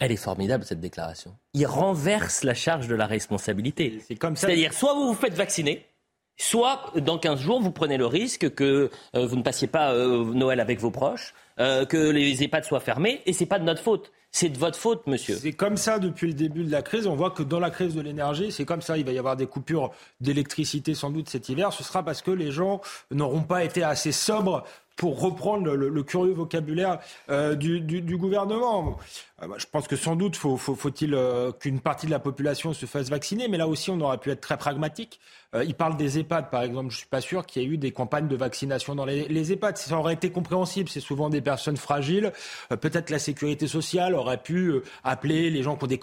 [0.00, 1.34] Elle est formidable cette déclaration.
[1.54, 4.00] Il renverse la charge de la responsabilité.
[4.06, 4.46] C'est comme ça.
[4.46, 5.86] C'est-à-dire soit vous vous faites vacciner,
[6.36, 10.24] soit dans 15 jours vous prenez le risque que euh, vous ne passiez pas euh,
[10.24, 13.82] Noël avec vos proches, euh, que les EHPAD soient fermés, et c'est pas de notre
[13.82, 14.12] faute.
[14.30, 15.36] C'est de votre faute, monsieur.
[15.36, 17.06] C'est comme ça depuis le début de la crise.
[17.06, 18.98] On voit que dans la crise de l'énergie, c'est comme ça.
[18.98, 21.72] Il va y avoir des coupures d'électricité sans doute cet hiver.
[21.72, 24.64] Ce sera parce que les gens n'auront pas été assez sobres
[24.98, 26.98] pour reprendre le, curieux vocabulaire
[27.30, 28.98] euh, du, gouvernement.
[29.42, 30.58] Euh, je pense que sans doute faut,
[31.00, 34.18] il euh, qu'une partie de la population se fasse vacciner, mais là aussi on aurait
[34.18, 35.20] pu être très pragmatique.
[35.64, 36.90] Il parle des EHPAD, par exemple.
[36.90, 39.76] Je suis pas sûr qu'il y ait eu des campagnes de vaccination dans les, EHPAD.
[39.76, 40.88] Ça aurait été compréhensible.
[40.88, 42.32] C'est souvent des personnes fragiles.
[42.68, 45.98] Peut-être la sécurité sociale aurait pu appeler les gens qui ont des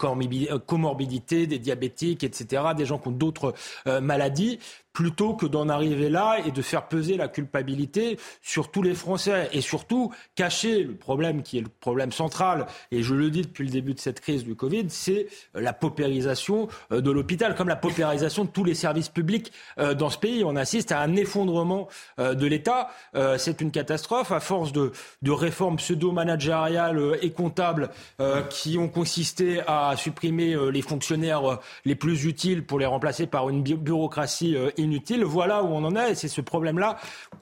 [0.66, 3.54] comorbidités, des diabétiques, etc., des gens qui ont d'autres
[4.00, 4.58] maladies
[4.96, 9.50] plutôt que d'en arriver là et de faire peser la culpabilité sur tous les Français
[9.52, 13.64] et surtout cacher le problème qui est le problème central, et je le dis depuis
[13.64, 17.76] le début de cette crise du Covid, c'est la paupérisation euh, de l'hôpital, comme la
[17.76, 19.35] paupérisation de tous les services publics
[19.78, 20.44] euh, dans ce pays.
[20.44, 22.90] On assiste à un effondrement euh, de l'État.
[23.38, 27.90] C'est une catastrophe à force de, de réformes pseudo-managériales et comptables
[28.50, 33.62] qui ont consisté à supprimer les fonctionnaires les plus utiles pour les remplacer par une
[33.62, 35.24] bureaucratie inutile.
[35.24, 36.98] Voilà où on en est et c'est ce problème-là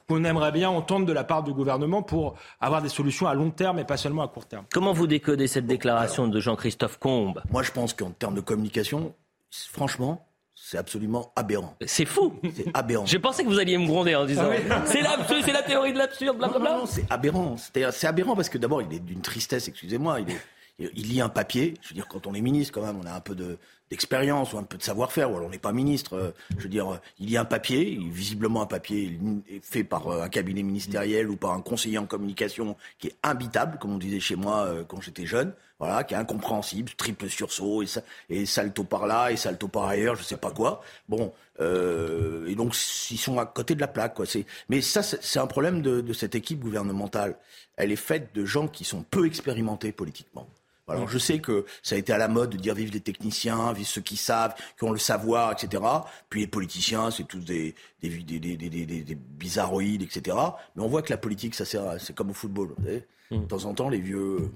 [0.08, 3.50] qu'on aimerait bien entendre de la part du gouvernement pour avoir des solutions à long
[3.50, 4.64] terme et pas seulement à court terme.
[4.72, 9.14] Comment vous décodez cette déclaration de Jean-Christophe Combe Moi, je pense qu'en termes de communication,
[9.50, 10.26] franchement,
[10.74, 11.76] c'est absolument aberrant.
[11.86, 12.34] C'est fou.
[12.52, 13.06] C'est aberrant.
[13.06, 15.92] J'ai pensé que vous alliez me gronder en disant ah c'est l'absurde, c'est la théorie
[15.92, 16.70] de l'absurde, blablabla.
[16.72, 17.56] Non, non, c'est aberrant.
[17.56, 20.20] C'est aberrant parce que d'abord, il est d'une tristesse, excusez-moi.
[20.20, 21.74] Il, est, il lit un papier.
[21.80, 23.56] Je veux dire, quand on est ministre, quand même, on a un peu de,
[23.90, 26.14] d'expérience ou un peu de savoir-faire, ou alors on n'est pas ministre.
[26.14, 29.18] Euh, je veux dire, il y a un papier, visiblement un papier
[29.62, 33.78] fait par euh, un cabinet ministériel ou par un conseiller en communication qui est imbitable,
[33.78, 37.82] comme on disait chez moi euh, quand j'étais jeune, voilà, qui est incompréhensible, triple sursaut
[37.82, 37.86] et,
[38.30, 40.82] et salto par là et salto par ailleurs, je sais pas quoi.
[41.08, 42.74] Bon, et donc
[43.10, 44.24] ils sont à côté de la plaque, quoi.
[44.68, 47.36] Mais ça, c'est un problème de, de cette équipe gouvernementale.
[47.76, 50.48] Elle est faite de gens qui sont peu expérimentés politiquement.
[50.86, 53.72] Alors je sais que ça a été à la mode de dire vive les techniciens,
[53.72, 55.82] vive ceux qui savent, qui ont le savoir, etc.
[56.28, 60.36] Puis les politiciens, c'est tous des, des, des, des, des, bizarroïdes, etc.
[60.76, 62.74] Mais on voit que la politique, ça sert, c'est comme au football.
[62.76, 63.40] Vous savez mm.
[63.40, 64.50] De temps en temps, les vieux,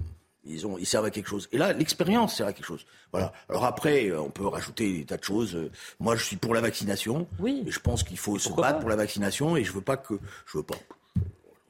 [0.45, 1.49] ils, ont, ils servent à quelque chose.
[1.53, 2.85] Et là, l'expérience sert à quelque chose.
[3.11, 3.33] Voilà.
[3.49, 5.71] Alors après, on peut rajouter des tas de choses.
[5.99, 7.27] Moi, je suis pour la vaccination.
[7.39, 7.65] Oui.
[7.67, 9.57] Et je pense qu'il faut se battre pour la vaccination.
[9.57, 10.15] Et je veux pas que,
[10.47, 10.77] je veux pas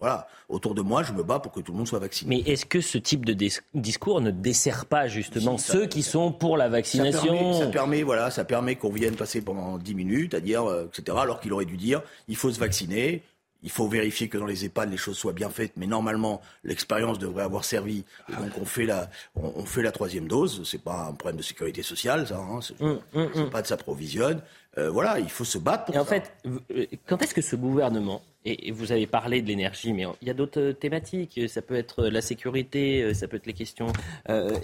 [0.01, 2.37] voilà, autour de moi, je me bats pour que tout le monde soit vacciné.
[2.37, 3.35] Mais est-ce que ce type de
[3.75, 8.45] discours ne dessert pas justement ceux qui sont pour la vaccination ça permet, voilà, ça
[8.45, 11.19] permet qu'on vienne passer pendant 10 minutes à dire, euh, etc.
[11.21, 13.23] Alors qu'il aurait dû dire, il faut se vacciner.
[13.65, 17.19] Il faut vérifier que dans les EHPAD les choses soient bien faites, mais normalement l'expérience
[17.19, 18.05] devrait avoir servi.
[18.29, 20.63] Et donc on fait la, on, fait la troisième dose.
[20.65, 22.39] C'est pas un problème de sécurité sociale, ça.
[22.39, 23.51] Hein, c'est hum, hum, hum.
[23.51, 24.41] pas de s'approvisionne.
[24.79, 27.57] Euh, voilà, il faut se battre pour et en fait, euh, quand est-ce que ce
[27.57, 31.41] gouvernement et vous avez parlé de l'énergie, mais il y a d'autres euh, thématiques.
[31.49, 33.93] Ça peut être la sécurité, ça peut être les questions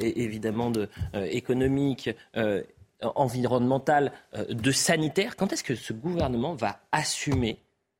[0.01, 2.11] évidemment de, économiques,
[3.03, 4.12] environnementales,
[4.49, 5.37] de sanitaire.
[5.37, 7.59] Quand est-ce que ce gouvernement va assumer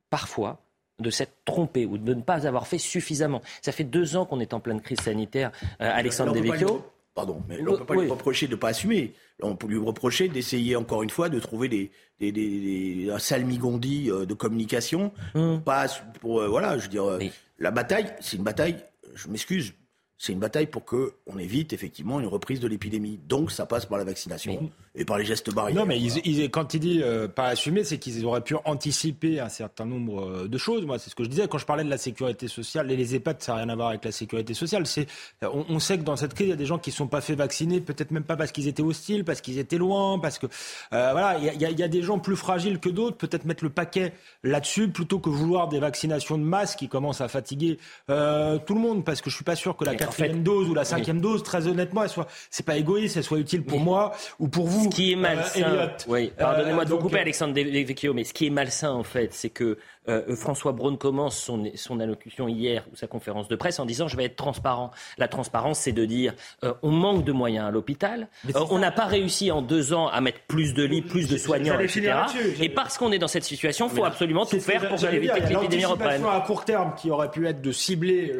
[0.09, 0.61] parfois
[0.99, 3.41] de s'être trompé ou de ne pas avoir fait suffisamment?
[3.61, 5.51] Ça fait deux ans qu'on est en pleine crise sanitaire.
[5.79, 6.83] Alexandre Devecchio.
[7.15, 9.13] Pardon, mais on ne peut pas lui reprocher de ne pas assumer.
[9.41, 14.11] On peut lui reprocher d'essayer encore une fois de trouver des, des, des, un salmigondi
[14.11, 15.13] euh, de communication.
[15.33, 15.61] Hum.
[15.61, 15.87] Pas
[16.19, 17.19] pour, euh, voilà, je veux dire, euh,
[17.57, 18.75] la bataille, c'est une bataille,
[19.13, 19.73] je m'excuse,
[20.17, 23.17] c'est une bataille pour qu'on évite effectivement une reprise de l'épidémie.
[23.25, 25.75] Donc ça passe par la vaccination et par les gestes barrières.
[25.75, 29.49] Non, mais ils, quand il dit euh, pas assumer, c'est qu'ils auraient pu anticiper un
[29.49, 30.85] certain nombre euh, de choses.
[30.85, 32.87] Moi, c'est ce que je disais quand je parlais de la sécurité sociale.
[32.87, 34.87] Les, les EHPAD, ça n'a rien à voir avec la sécurité sociale.
[34.87, 35.07] C'est,
[35.41, 37.21] on, sait que dans cette crise, il y a des gens qui ne sont pas
[37.21, 40.47] fait vacciner, peut-être même pas parce qu'ils étaient hostiles, parce qu'ils étaient loin, parce que
[40.93, 43.17] euh, voilà, il y, a, y, a, des gens plus fragiles que d'autres.
[43.17, 47.27] Peut-être mettre le paquet là-dessus plutôt que vouloir des vaccinations de masse qui commencent à
[47.27, 47.77] fatiguer
[48.07, 50.85] tout le monde, parce que je suis pas sûr que la quatrième dose ou la
[50.85, 54.47] cinquième dose, très honnêtement, elle soit, c'est pas égoïste, elle soit utile pour moi ou
[54.47, 54.84] pour vous.
[54.85, 58.51] Ce qui est malsain, oui, pardonnez-moi de vous couper, Alexandre Devecchio, mais ce qui est
[58.51, 63.07] malsain en fait, c'est que euh, François Braun commence son, son, allocution hier ou sa
[63.07, 64.91] conférence de presse en disant je vais être transparent.
[65.17, 68.91] La transparence, c'est de dire euh, on manque de moyens à l'hôpital, euh, on n'a
[68.91, 72.13] pas réussi en deux ans à mettre plus de lits, plus de soignants, etc.
[72.59, 75.47] Et parce qu'on est dans cette situation, il faut absolument tout faire pour éviter que
[75.47, 76.23] l'épidémie reprenne.
[76.25, 78.33] à court terme qui aurait pu être de cibler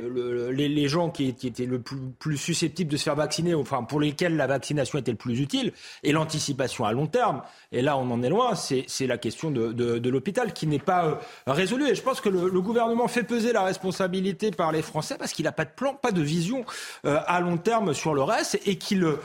[0.52, 4.48] les, gens qui, étaient le plus, susceptibles de se faire vacciner, enfin pour lesquels la
[4.48, 5.74] vaccination était le plus utile,
[6.04, 7.42] et l'anticipation à long terme.
[7.72, 8.54] Et là, on en est loin.
[8.56, 11.20] C'est la question de, de l'hôpital qui n'est pas
[11.56, 11.88] résolu.
[11.88, 15.46] Et je pense que le, gouvernement fait peser la responsabilité par les Français parce qu'il
[15.46, 16.66] n'a pas de plan, pas de vision
[17.06, 19.18] euh, à long terme sur le reste et qu'il euh,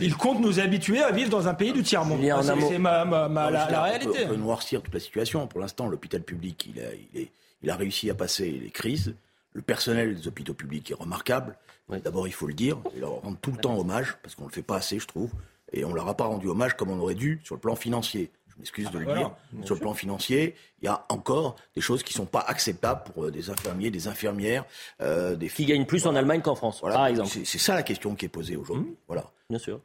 [0.00, 2.20] il compte nous habituer à vivre dans un pays du tiers-monde.
[2.68, 4.24] C'est ma, ma, la, réalité.
[4.26, 5.46] On peut, noircir toute la situation.
[5.46, 9.14] Pour l'instant, l'hôpital public, il a, il, est, il a réussi à passer les crises.
[9.52, 11.56] Le personnel des hôpitaux publics est remarquable.
[11.88, 12.78] D'abord, il faut le dire.
[12.94, 15.06] Il leur rendre tout le temps hommage, parce qu'on ne le fait pas assez, je
[15.06, 15.30] trouve.
[15.72, 17.74] Et on ne leur a pas rendu hommage comme on aurait dû sur le plan
[17.76, 19.30] financier excuse de le dire,
[19.64, 23.02] sur le plan financier, il y a encore des choses qui ne sont pas acceptables
[23.04, 24.64] pour euh, des infirmiers, des infirmières,
[25.00, 25.66] euh, des filles.
[25.66, 27.28] Qui gagnent plus en Allemagne qu'en France, par exemple.
[27.28, 28.90] C'est ça la question qui est posée aujourd'hui.
[28.90, 28.94] Mmh.
[29.08, 29.24] Voilà.
[29.50, 29.80] Bien sûr.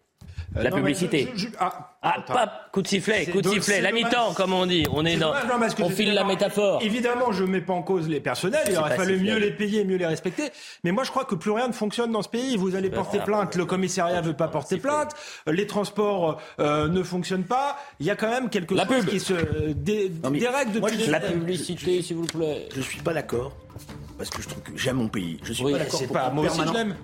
[0.55, 1.29] Euh, la publicité.
[1.59, 4.85] ah, ah coup de sifflet, coup de sifflet, la mi-temps, comme on dit.
[4.91, 5.33] On est, dans,
[5.81, 6.81] on file la métaphore.
[6.83, 8.67] Évidemment, je ne mets pas en cause les personnels.
[8.69, 10.51] Il aurait fallu mieux les payer, mieux les respecter.
[10.83, 12.57] Mais moi, je crois que plus rien ne fonctionne dans ce pays.
[12.57, 15.13] Vous allez porter plainte, le commissariat ne veut pas porter plainte,
[15.47, 17.77] les transports euh, ne fonctionnent pas.
[17.99, 19.33] Il y a quand même quelque chose qui se
[19.73, 21.07] dérègle depuis.
[21.07, 22.69] La publicité, s'il vous plaît.
[22.75, 23.51] Je suis pas d'accord
[24.17, 25.39] parce que je trouve que j'aime mon pays.
[25.43, 26.47] Je suis pas d'accord pour pas, moi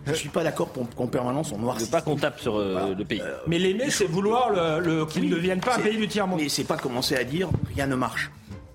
[0.06, 1.90] je suis pas d'accord pour qu'en permanence on noircisse.
[1.90, 3.22] pas qu'on tape sur euh, le pays.
[3.22, 6.40] Euh, mais l'aimer, c'est vouloir le, qu'il ne devienne pas un pays du tiers monde.
[6.42, 8.32] Mais c'est pas commencer à dire rien ne marche.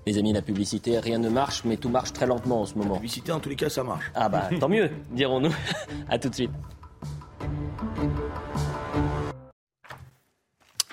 [0.06, 2.94] Les amis, la publicité, rien ne marche, mais tout marche très lentement en ce moment.
[2.94, 4.04] La publicité, en tous les cas, ça marche.
[4.14, 5.54] Ah bah, tant mieux, dirons-nous.
[6.08, 6.50] à tout de suite.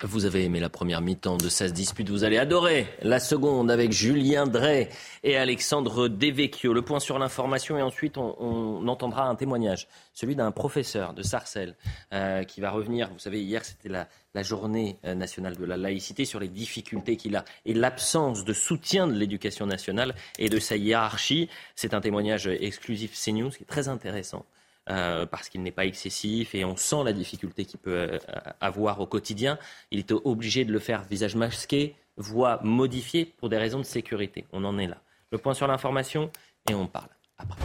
[0.05, 3.93] Vous avez aimé la première mi-temps de 16 disputes, vous allez adorer la seconde avec
[3.93, 4.89] Julien Drey
[5.23, 6.73] et Alexandre Devecchio.
[6.73, 11.77] Le point sur l'information et ensuite on, entendra un témoignage, celui d'un professeur de Sarcelles
[12.11, 13.09] euh, qui va revenir.
[13.13, 17.15] Vous savez, hier c'était la, la, journée euh, nationale de la laïcité sur les difficultés
[17.15, 21.47] qu'il a et l'absence de soutien de l'éducation nationale et de sa hiérarchie.
[21.77, 24.45] C'est un témoignage exclusif CNews qui est très intéressant.
[24.89, 28.19] Euh, parce qu'il n'est pas excessif et on sent la difficulté qu'il peut euh,
[28.59, 29.57] avoir au quotidien.
[29.91, 34.45] Il est obligé de le faire visage masqué, voix modifiée pour des raisons de sécurité.
[34.51, 34.97] On en est là.
[35.31, 36.29] Le point sur l'information
[36.69, 37.61] et on parle après.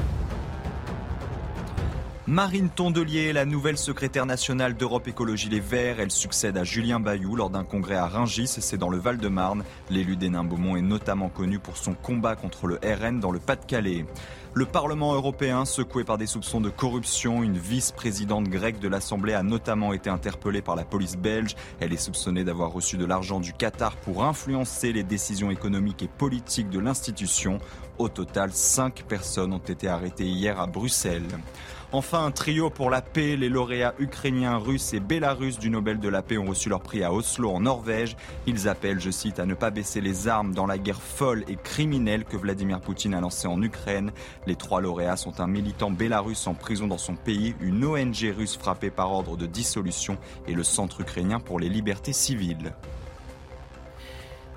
[2.28, 7.34] Marine Tondelier, la nouvelle secrétaire nationale d'Europe Écologie Les Verts, elle succède à Julien Bayou
[7.34, 9.64] lors d'un congrès à Rungis, c'est dans le Val-de-Marne.
[9.88, 14.04] L'élu d'Hénin-Beaumont est notamment connu pour son combat contre le RN dans le Pas-de-Calais.
[14.52, 19.42] Le Parlement européen, secoué par des soupçons de corruption, une vice-présidente grecque de l'Assemblée a
[19.42, 21.54] notamment été interpellée par la police belge.
[21.80, 26.08] Elle est soupçonnée d'avoir reçu de l'argent du Qatar pour influencer les décisions économiques et
[26.08, 27.58] politiques de l'institution.
[27.96, 31.26] Au total, cinq personnes ont été arrêtées hier à Bruxelles.
[31.90, 33.34] Enfin, un trio pour la paix.
[33.36, 37.02] Les lauréats ukrainiens, russes et bélarusses du Nobel de la paix ont reçu leur prix
[37.02, 38.14] à Oslo, en Norvège.
[38.46, 41.56] Ils appellent, je cite, à ne pas baisser les armes dans la guerre folle et
[41.56, 44.12] criminelle que Vladimir Poutine a lancée en Ukraine.
[44.46, 48.58] Les trois lauréats sont un militant bélarusse en prison dans son pays, une ONG russe
[48.58, 52.74] frappée par ordre de dissolution et le Centre ukrainien pour les libertés civiles.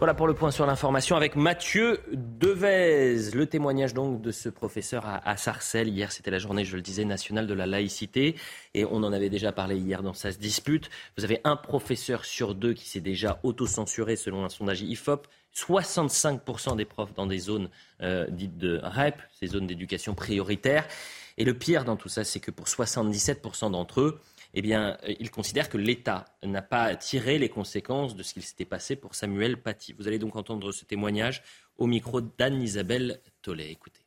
[0.02, 3.30] Voilà pour le point sur l'information avec Mathieu Devez.
[3.36, 5.90] Le témoignage donc de ce professeur à, Sarcelles.
[5.90, 8.34] Hier, c'était la journée, je le disais, nationale de la laïcité.
[8.74, 10.90] Et on en avait déjà parlé hier dans sa dispute.
[11.20, 15.28] Vous avez un professeur sur deux qui s'est déjà auto-censuré selon un sondage IFOP.
[15.56, 17.70] 65% des profs dans des zones
[18.02, 20.88] euh, dites de REP, ces zones d'éducation prioritaire.
[21.38, 24.20] Et le pire dans tout ça, c'est que pour 77% d'entre eux,
[24.54, 28.44] eh bien, euh, il considère que l'État n'a pas tiré les conséquences de ce qu'il
[28.44, 29.94] s'était passé pour Samuel Paty.
[29.94, 31.44] Vous allez donc entendre ce témoignage
[31.78, 33.72] au micro d'Anne-Isabelle Tollet.
[33.72, 34.01] Écoutez.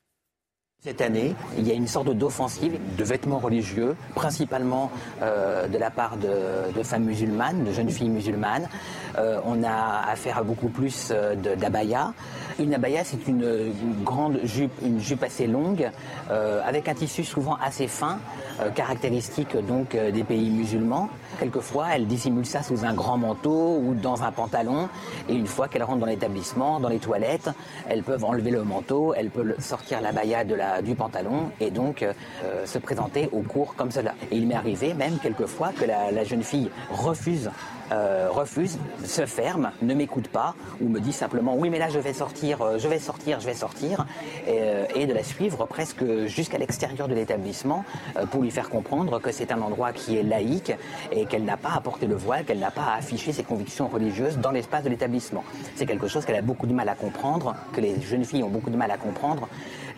[0.84, 4.90] Cette année, il y a une sorte d'offensive de vêtements religieux, principalement
[5.22, 8.68] euh, de la part de, femmes musulmanes, de jeunes filles musulmanes.
[9.16, 11.10] Euh, on a affaire à beaucoup plus
[11.58, 12.12] d'abaya.
[12.58, 13.72] Une abaya, c'est une,
[14.04, 15.90] grande jupe, une jupe assez longue,
[16.28, 18.18] avec un tissu souvent assez fin,
[18.60, 21.08] euh, caractéristique donc euh, des pays musulmans.
[21.40, 24.88] Quelquefois, elle dissimule ça sous un grand manteau ou dans un pantalon.
[25.28, 27.50] Et une fois qu'elle rentre dans l'établissement, dans les toilettes,
[27.88, 31.70] elles peuvent enlever le manteau, elles peuvent sortir la baya de la, du pantalon et
[31.70, 34.14] donc euh, se présenter au cours comme cela.
[34.30, 37.50] Et il m'est arrivé même quelquefois que la, jeune fille refuse
[37.92, 41.98] euh, refuse, se ferme, ne m'écoute pas ou me dit simplement oui mais là je
[41.98, 44.06] vais sortir, euh, je vais sortir, je vais sortir
[44.46, 47.84] et, de la suivre presque jusqu'à l'extérieur de l'établissement
[48.30, 50.72] pour lui faire comprendre que c'est un endroit qui est laïque
[51.12, 53.86] et qu'elle n'a pas à porter le voile, qu'elle n'a pas à afficher ses convictions
[53.88, 55.44] religieuses dans l'espace de l'établissement.
[55.76, 58.48] C'est quelque chose qu'elle a beaucoup de mal à comprendre, que les jeunes filles ont
[58.48, 59.48] beaucoup de mal à comprendre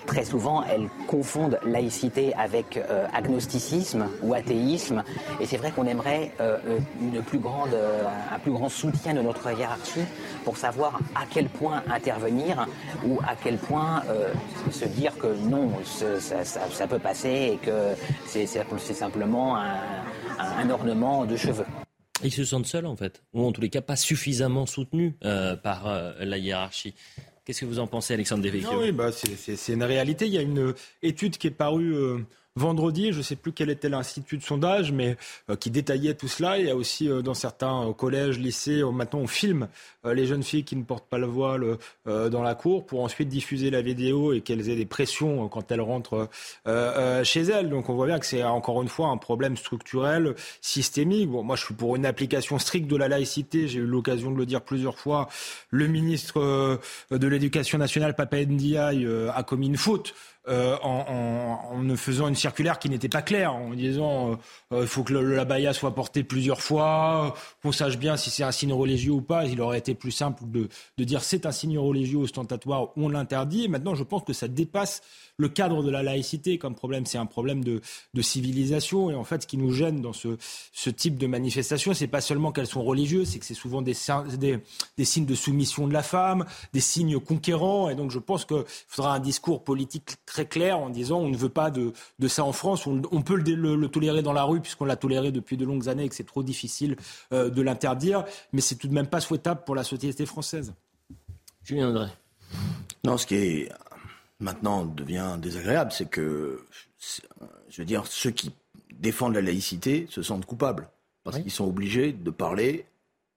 [0.06, 5.02] Très souvent, elles confondent laïcité avec euh, agnosticisme ou athéisme.
[5.40, 6.58] Et c'est vrai qu'on aimerait euh,
[7.00, 10.04] une plus grande, euh, un plus grand soutien de notre hiérarchie
[10.44, 12.66] pour savoir à quel point intervenir
[13.04, 14.02] ou à quel point
[14.70, 17.94] se dire que non, ça, peut passer et que
[18.26, 21.66] c'est simplement un, ornement de cheveux.
[22.22, 25.14] Ils se sentent seuls en fait, ou en tous les cas pas suffisamment soutenus
[25.62, 26.94] par la hiérarchie.
[27.46, 28.80] Qu'est-ce que vous en pensez, Alexandre Devecchio?
[28.80, 30.26] Oui, bah, c'est une réalité.
[30.26, 32.18] Il y a une étude qui est parue euh,
[32.56, 35.16] vendredi, je ne sais plus quel était l'institut de sondage, mais
[35.50, 36.58] euh, qui détaillait tout cela.
[36.58, 39.68] Il y a aussi euh, dans certains euh, collèges, lycées, maintenant on filme
[40.04, 43.70] les jeunes filles qui ne portent pas le voile dans la cour pour ensuite diffuser
[43.70, 46.28] la vidéo et qu'elles aient des pressions quand elles rentrent
[47.24, 47.68] chez elles.
[47.68, 51.28] Donc on voit bien que c'est encore une fois un problème structurel, systémique.
[51.28, 53.66] Moi je suis pour une application stricte de la laïcité.
[53.66, 55.28] J'ai eu l'occasion de le dire plusieurs fois.
[55.70, 56.78] Le ministre
[57.10, 60.14] de l'Éducation nationale, Papa Ndiaye, a commis une faute.
[60.48, 64.36] Euh, en, en, ne faisant une circulaire qui n'était pas claire, en disant euh,
[64.72, 68.30] euh, il faut que le, la baya soit portée plusieurs fois, qu'on sache bien si
[68.30, 69.44] c'est un signe religieux ou pas.
[69.46, 73.64] Il aurait été plus simple de, de dire c'est un signe religieux ostentatoire, on l'interdit.
[73.64, 75.02] Et maintenant, je pense que ça dépasse
[75.38, 77.80] le cadre de la laïcité comme problème, c'est un problème de,
[78.20, 79.10] civilisation.
[79.10, 80.38] Et en fait, ce qui nous gêne dans ce,
[80.72, 83.94] ce type de manifestation, c'est pas seulement qu'elles sont religieuses, c'est que c'est souvent des,
[84.38, 84.58] des,
[84.96, 87.90] des, signes de soumission de la femme, des signes conquérants.
[87.90, 91.36] Et donc, je pense qu'il faudra un discours politique très clair en disant on ne
[91.36, 92.86] veut pas de, de ça en France.
[92.86, 95.88] On, on peut le, le, tolérer dans la rue puisqu'on l'a toléré depuis de longues
[95.88, 96.96] années et que c'est trop difficile
[97.32, 98.24] euh, de l'interdire.
[98.52, 100.72] Mais c'est tout de même pas souhaitable pour la société française.
[101.62, 102.08] Julien André.
[103.04, 103.68] Non, ce qui est
[104.40, 106.64] maintenant devient désagréable, c'est que,
[107.68, 108.52] je veux dire, ceux qui
[108.92, 110.88] défendent la laïcité se sentent coupables
[111.24, 112.86] parce qu'ils sont obligés de parler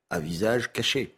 [0.09, 1.15] à visage caché.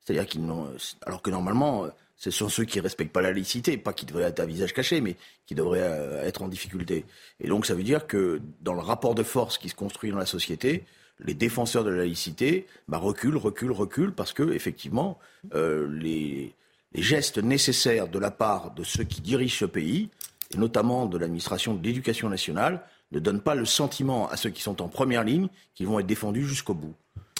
[0.00, 0.68] C'est-à-dire qu'ils n'ont,
[1.04, 4.40] alors que normalement, ce sont ceux qui respectent pas la laïcité, pas qui devraient être
[4.40, 5.16] à visage caché, mais
[5.46, 7.04] qui devraient euh, être en difficulté.
[7.40, 10.18] Et donc, ça veut dire que dans le rapport de force qui se construit dans
[10.18, 10.84] la société,
[11.18, 15.18] les défenseurs de la laïcité bah, reculent, reculent, reculent, parce que effectivement,
[15.54, 16.54] euh, les,
[16.94, 20.10] les gestes nécessaires de la part de ceux qui dirigent ce pays,
[20.54, 24.62] et notamment de l'administration de l'éducation nationale, ne donnent pas le sentiment à ceux qui
[24.62, 26.94] sont en première ligne qu'ils vont être défendus jusqu'au bout.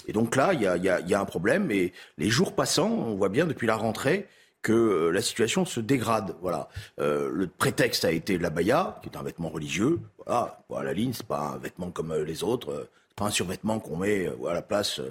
[0.07, 1.71] Et donc là, il y a, un problème.
[1.71, 4.27] Et les jours passant, on voit bien depuis la rentrée
[4.61, 6.35] que euh, la situation se dégrade.
[6.41, 6.69] Voilà.
[6.99, 9.99] Euh, le prétexte a été l'abaya, qui est un vêtement religieux.
[10.25, 12.87] Voilà, à la ligne, c'est pas un vêtement comme euh, les autres.
[13.09, 15.01] C'est pas un survêtement qu'on met à la place.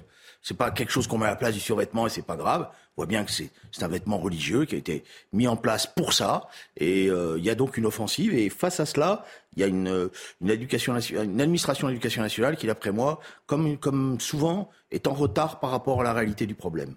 [0.42, 2.68] C'est pas quelque chose qu'on met à la place du survêtement et c'est pas grave.
[2.96, 3.50] Voit bien que c'est
[3.80, 5.02] un vêtement religieux qui a été
[5.32, 6.48] mis en place pour ça.
[6.76, 8.34] Et euh, il y a donc une offensive.
[8.34, 9.24] Et face à cela,
[9.56, 10.10] il y a une,
[10.46, 16.02] éducation, une administration d'éducation nationale qui, d'après moi, comme, souvent, est en retard par rapport
[16.02, 16.94] à la réalité du problème.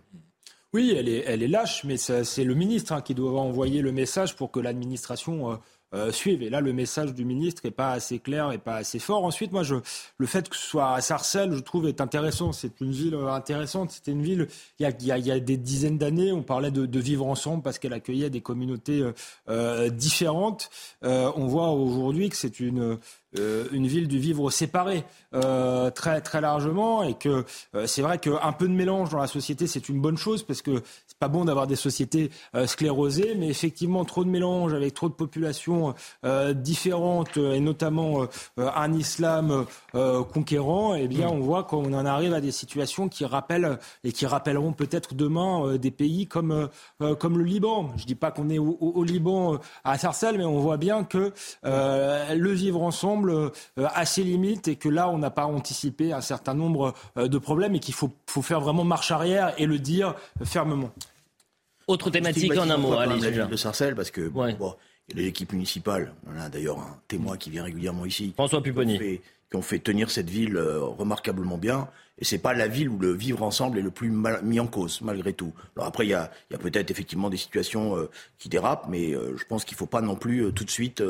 [0.73, 3.93] Oui, elle est, elle est lâche, mais c'est le ministre hein, qui doit envoyer le
[3.93, 5.55] message pour que l'administration euh,
[5.95, 6.12] euh.
[6.25, 9.23] Et là, le message du ministre n'est pas assez clair et pas assez fort.
[9.23, 9.75] Ensuite, moi, je,
[10.17, 12.51] le fait que ce soit à Sarcelles, je trouve, est intéressant.
[12.51, 13.91] C'est une ville euh, intéressante.
[13.91, 14.47] C'était une ville,
[14.79, 16.86] il y a, il y a, il y a des dizaines d'années, on parlait de,
[16.86, 19.13] de, vivre ensemble parce qu'elle accueillait des communautés euh,
[19.49, 20.69] euh différentes.
[21.03, 22.97] Euh, on voit aujourd'hui que c'est une,
[23.38, 27.45] euh, une ville du vivre séparé euh, très très largement et que
[27.76, 30.62] euh, c'est vrai qu'un peu de mélange dans la société c'est une bonne chose parce
[30.62, 32.30] que c'est pas bon d'avoir des sociétés
[32.65, 35.93] sclérosées mais effectivement trop de mélange avec trop de populations
[36.56, 42.52] différentes et notamment un islam conquérant eh bien on voit qu'on en arrive à des
[42.52, 46.69] situations qui rappellent et qui rappelleront peut-être demain des pays comme
[47.19, 47.91] comme le Liban.
[47.98, 51.32] Je dis pas qu'on est au, au, Liban à Sarcelles mais on voit bien que
[51.63, 56.13] le vivre ensemble semble euh, à ses limites et que là, on n'a pas anticipé
[56.13, 59.65] un certain nombre euh, de problèmes et qu'il faut, faut faire vraiment marche arrière et
[59.65, 60.91] le dire fermement.
[61.88, 64.47] Autre thématique en un mot, allez, de Sarcelles, parce que bon,
[65.07, 66.13] il y a l'équipe municipale.
[66.27, 68.33] On a d'ailleurs un témoin qui vient régulièrement ici.
[68.35, 69.19] François Pupponi.
[69.51, 71.88] Qui ont fait tenir cette ville euh, remarquablement bien.
[72.17, 74.10] Et c'est pas la ville où le vivre ensemble est le plus
[74.43, 75.53] mis en cause, malgré tout.
[75.75, 79.13] Alors après, il y a, y a peut-être effectivement des situations euh, qui dérapent, mais
[79.13, 81.03] euh, je pense qu'il faut pas non plus tout de suite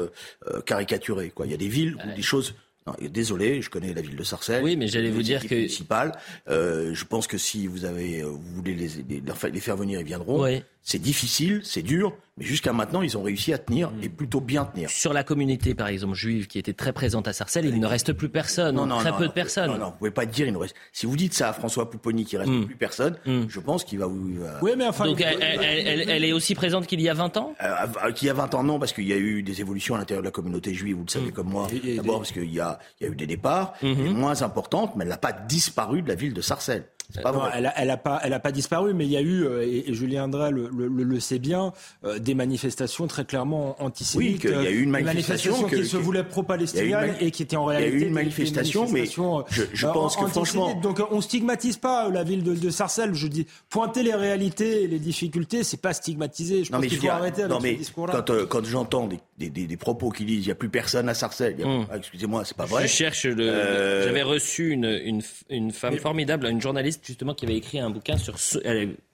[0.66, 1.30] caricaturer.
[1.30, 1.46] Quoi.
[1.46, 2.56] Il y a des villes où des choses
[3.02, 4.64] désolé, je connais la ville de Sarcelles.
[4.64, 6.12] Oui, mais j'allais vous dire que municipale.
[6.48, 10.06] Euh, je pense que si vous avez, vous voulez les, les, les faire venir, ils
[10.06, 10.44] viendront.
[10.44, 10.64] Oui.
[10.88, 14.66] C'est difficile, c'est dur, mais jusqu'à maintenant, ils ont réussi à tenir et plutôt bien
[14.66, 14.88] tenir.
[14.92, 18.14] Sur la communauté, par exemple, juive, qui était très présente à Sarcelles, il ne reste
[18.14, 19.72] plus personne, non, non, très peu de personnes.
[19.72, 20.76] Non, non, vous pouvez pas dire, il ne reste.
[20.94, 22.66] Si vous dites ça à François Pouponi, qu'il reste mm.
[22.68, 23.46] plus personne, mm.
[23.50, 24.30] je pense qu'il va vous.
[24.62, 25.06] Oui, mais enfin.
[25.06, 27.56] Donc, elle, elle, elle, est aussi présente qu'il y a 20 ans?
[27.64, 29.98] Euh, Qu'il y a 20 ans, non, parce qu'il y a eu des évolutions à
[29.98, 31.32] l'intérieur de la communauté juive, vous le savez mm.
[31.32, 31.68] comme moi.
[31.96, 34.12] D'abord, parce qu'il y a, il y a eu des départs, mm-hmm.
[34.12, 36.86] moins importantes, mais elle n'a pas disparu de la ville de Sarcelles.
[37.22, 39.62] Pas non, elle, n'a pas, elle a pas disparu, mais il y a eu, euh,
[39.62, 44.44] et, Julien Drey le, le, le, sait bien, euh, des manifestations très clairement antisémites.
[44.44, 47.66] Oui, il y a eu une manifestation, qui se voulait pro-palestinienne et qui était en
[47.66, 47.92] réalité.
[47.92, 50.76] Il y a eu une manifestation, mais je, je pense que franchement.
[50.82, 53.14] Donc on stigmatise pas la ville de, de, Sarcelles.
[53.14, 56.64] Je dis pointer les réalités et les difficultés, c'est pas stigmatiser.
[56.64, 58.14] Je non, pense qu'il faut arrêter avec non, mais ce discours-là.
[58.14, 60.70] Quand, euh, quand j'entends des, des, des, des, propos qui disent il y a plus
[60.70, 61.86] personne à Sarcelles, hum.
[61.92, 62.84] ah, excusez-moi, c'est pas vrai.
[62.84, 64.04] Je cherche le.
[64.04, 68.18] J'avais reçu une, une, une femme formidable, une journaliste justement qui avait écrit un bouquin
[68.18, 68.60] sur ce,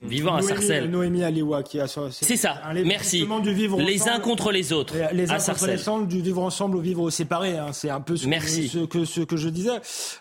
[0.02, 0.90] vivant à Sarcelles.
[0.90, 2.62] Noémie Aliwa qui a C'est ça.
[2.86, 3.28] Merci.
[3.42, 4.96] Du vivre les uns contre les autres.
[5.14, 7.58] Les, uns contre les autres, du vivre ensemble au vivre séparé.
[7.58, 7.74] Hein.
[7.74, 8.70] C'est un peu ce, Merci.
[8.90, 9.70] Que, ce, que, je disais.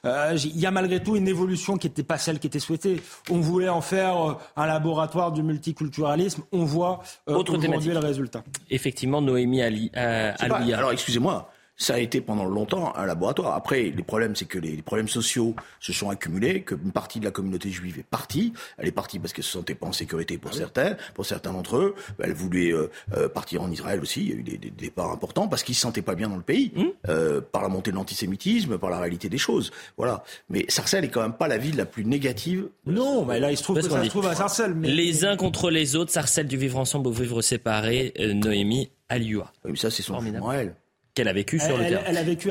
[0.05, 3.01] Euh, il y a malgré tout une évolution qui n'était pas celle qui était souhaitée.
[3.31, 6.43] On voulait en faire euh, un laboratoire du multiculturalisme.
[6.53, 8.45] On voit euh, aujourd'hui le résultat.
[8.71, 13.55] Effectivement, Noémie Ali, euh, Alors excusez-moi ça a été pendant longtemps un laboratoire.
[13.55, 17.31] Après, les problèmes, c'est que les, problèmes sociaux se sont accumulés, qu'une partie de la
[17.31, 18.53] communauté juive est partie.
[18.77, 21.53] Elle est partie parce qu'elle se sentait pas en sécurité pour ah certains, pour certains
[21.53, 21.95] d'entre eux.
[22.23, 24.21] Elle voulait euh, euh, partir en Israël aussi.
[24.21, 26.37] Il y a eu des, des départs importants parce qu'ils se sentaient pas bien dans
[26.37, 26.85] le pays, mmh.
[27.09, 29.71] euh, par la montée de l'antisémitisme, par la réalité des choses.
[29.97, 30.23] Voilà.
[30.51, 32.69] Mais Sarcelles est quand même pas la ville la plus négative.
[32.85, 34.75] Non, mais là, il se trouve que ça se trouve à Sarcelles.
[34.75, 34.89] Mais...
[34.89, 39.53] Les uns contre les autres, Sarcelles du vivre ensemble au vivre séparé, Noémie Alioua.
[39.65, 40.75] Oui, mais ça, c'est son à elle
[41.15, 42.03] qu'elle a vécu sur le terrain.
[42.07, 42.51] Elle a vécu.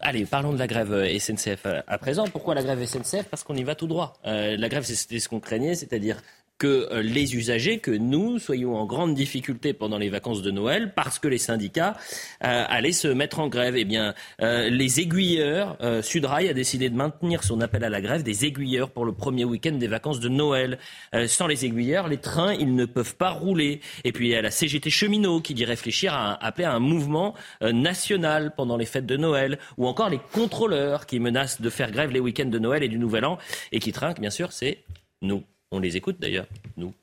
[0.00, 2.24] Allez, parlons de la grève euh, SNCF euh, à présent.
[2.28, 4.14] Pourquoi la grève SNCF Parce qu'on y va tout droit.
[4.26, 6.22] Euh, la grève, c'était ce qu'on craignait, c'est-à-dire
[6.58, 10.92] que euh, les usagers, que nous soyons en grande difficulté pendant les vacances de Noël
[10.94, 11.96] parce que les syndicats
[12.44, 13.76] euh, allaient se mettre en grève.
[13.76, 18.22] Eh bien, euh, les aiguilleurs, Sudrail a décidé de maintenir son appel à la grève
[18.22, 20.78] des aiguilleurs pour le premier week-end des vacances de Noël.
[21.26, 23.80] sans les aiguilleurs, les trains, ils ne peuvent pas rouler.
[24.04, 26.80] Et puis, il y a la CGT cheminot qui dit réfléchir à appeler à un
[26.80, 31.90] mouvement national pendant les fêtes de Noël, ou encore les contrôleurs qui menacent de faire
[31.90, 33.38] grève les week-ends de Noël et du Nouvel An
[33.72, 34.84] et qui trinquent, bien sûr, c'est
[35.22, 35.44] nous.
[35.70, 36.46] On les écoute d'ailleurs,
[36.76, 36.94] nous.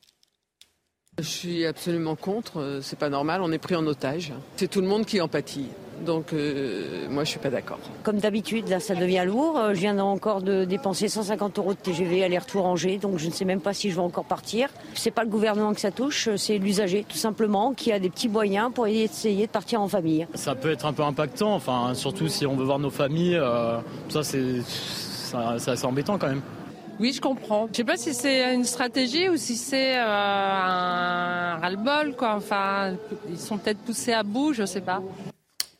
[1.19, 4.33] Je suis absolument contre, euh, c'est pas normal, on est pris en otage.
[4.57, 5.67] C'est tout le monde qui en pâtit.
[6.05, 7.79] Donc euh, moi je suis pas d'accord.
[8.03, 9.57] Comme d'habitude, là ça devient lourd.
[9.57, 13.31] Euh, je viens encore de dépenser 150 euros de TGV aller-retour Angers, donc je ne
[13.31, 14.67] sais même pas si je vais encore partir.
[14.93, 18.27] C'est pas le gouvernement que ça touche, c'est l'usager tout simplement qui a des petits
[18.27, 20.27] moyens pour essayer de partir en famille.
[20.33, 23.39] Ça peut être un peu impactant, enfin surtout si on veut voir nos familles,
[24.09, 24.57] ça c'est
[25.33, 26.41] assez embêtant quand même.
[26.99, 27.67] Oui, je comprends.
[27.71, 32.15] Je sais pas si c'est une stratégie ou si c'est euh, un ras-le-bol.
[32.21, 32.95] Enfin,
[33.29, 35.03] ils sont peut-être poussés à bout, je sais pas.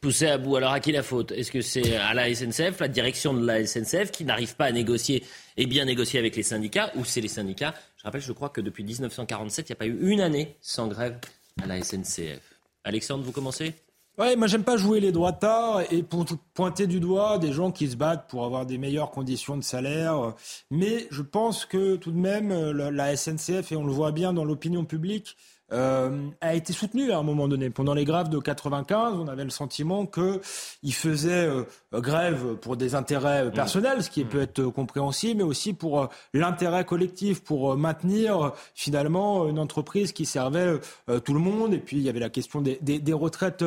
[0.02, 0.58] Poussés à bout.
[0.58, 1.32] Alors à qui la faute?
[1.32, 4.72] Est-ce que c'est à la SNCF, la direction de la SNCF, qui n'arrive pas à
[4.72, 5.24] négocier
[5.56, 7.74] et bien négocier avec les syndicats, ou c'est les syndicats?
[7.98, 10.88] Je rappelle, je crois que depuis 1947, il n'y a pas eu une année sans
[10.88, 11.18] grève
[11.64, 12.42] à la SNCF.
[12.84, 13.74] Alexandre, vous commencez?
[14.18, 17.72] Ouais, moi j'aime pas jouer les droits tard et pour pointer du doigt des gens
[17.72, 20.34] qui se battent pour avoir des meilleures conditions de salaire.
[20.72, 24.46] Mais je pense que tout de même la SNCF et on le voit bien dans
[24.46, 25.36] l'opinion publique
[25.72, 27.70] euh, a été soutenu à un moment donné.
[27.72, 32.94] Pendant les grèves de 95, on avait le sentiment qu'il faisait euh, grève pour des
[32.94, 38.54] intérêts personnels, ce qui peut être compréhensible, mais aussi pour euh, l'intérêt collectif, pour maintenir
[38.76, 40.80] finalement une entreprise qui servait
[41.24, 41.74] tout le monde.
[41.74, 43.66] Et puis il y avait la question des, des, des retraites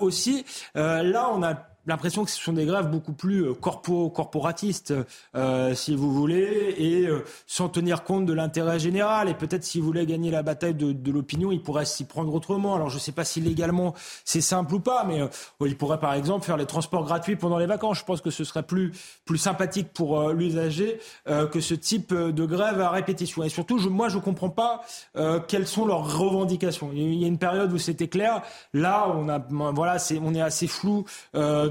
[0.00, 0.44] aussi.
[0.74, 1.54] là, on a
[1.88, 4.94] l'impression que ce sont des grèves beaucoup plus euh, corpo, corporatistes,
[5.34, 9.28] euh, si vous voulez, et euh, sans tenir compte de l'intérêt général.
[9.28, 12.74] Et peut-être s'ils voulaient gagner la bataille de, l'opinion, ils pourraient s'y prendre autrement.
[12.74, 15.28] Alors je ne sais pas si légalement c'est simple ou pas, mais euh,
[15.66, 17.98] ils pourraient par exemple faire les transports gratuits pendant les vacances.
[17.98, 18.92] Je pense que ce serait plus,
[19.24, 23.42] plus sympathique pour l'usager que ce type de grève à répétition.
[23.42, 24.82] Et surtout, moi, je ne comprends pas
[25.48, 26.90] quelles sont leurs revendications.
[26.92, 28.42] Il y a une période où c'était clair.
[28.74, 31.04] Là, a, voilà, on est assez flou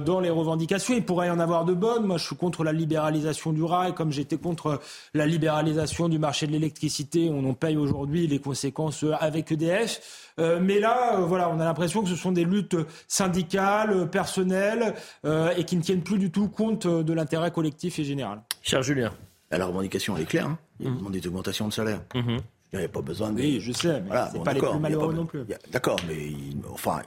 [0.08, 0.94] dans les revendications.
[0.96, 2.06] Il pourrait y en avoir de bonnes.
[2.06, 4.80] Moi, je suis contre la libéralisation du rail, comme j'étais contre
[5.14, 7.30] la libéralisation du marché de l'électricité.
[7.30, 10.34] On en paye aujourd'hui les conséquences avec EDF.
[10.40, 12.78] Euh, mais là, euh, voilà, on a l'impression que ce sont des luttes
[13.08, 14.94] syndicales, personnelles,
[15.26, 18.42] euh, et qui ne tiennent plus du tout compte de l'intérêt collectif et général.
[18.62, 19.12] Cher Julien.
[19.52, 20.48] La revendication, elle est claire.
[20.48, 20.58] Hein.
[20.80, 21.12] Il y a mmh.
[21.12, 22.02] des augmentations de salaire.
[22.14, 22.38] Mmh.
[22.74, 23.40] Il n'y a pas besoin de.
[23.40, 25.46] Oui, je sais, mais voilà, c'est pas les plus malheureux non plus.
[25.72, 26.32] D'accord, mais
[26.70, 27.02] enfin,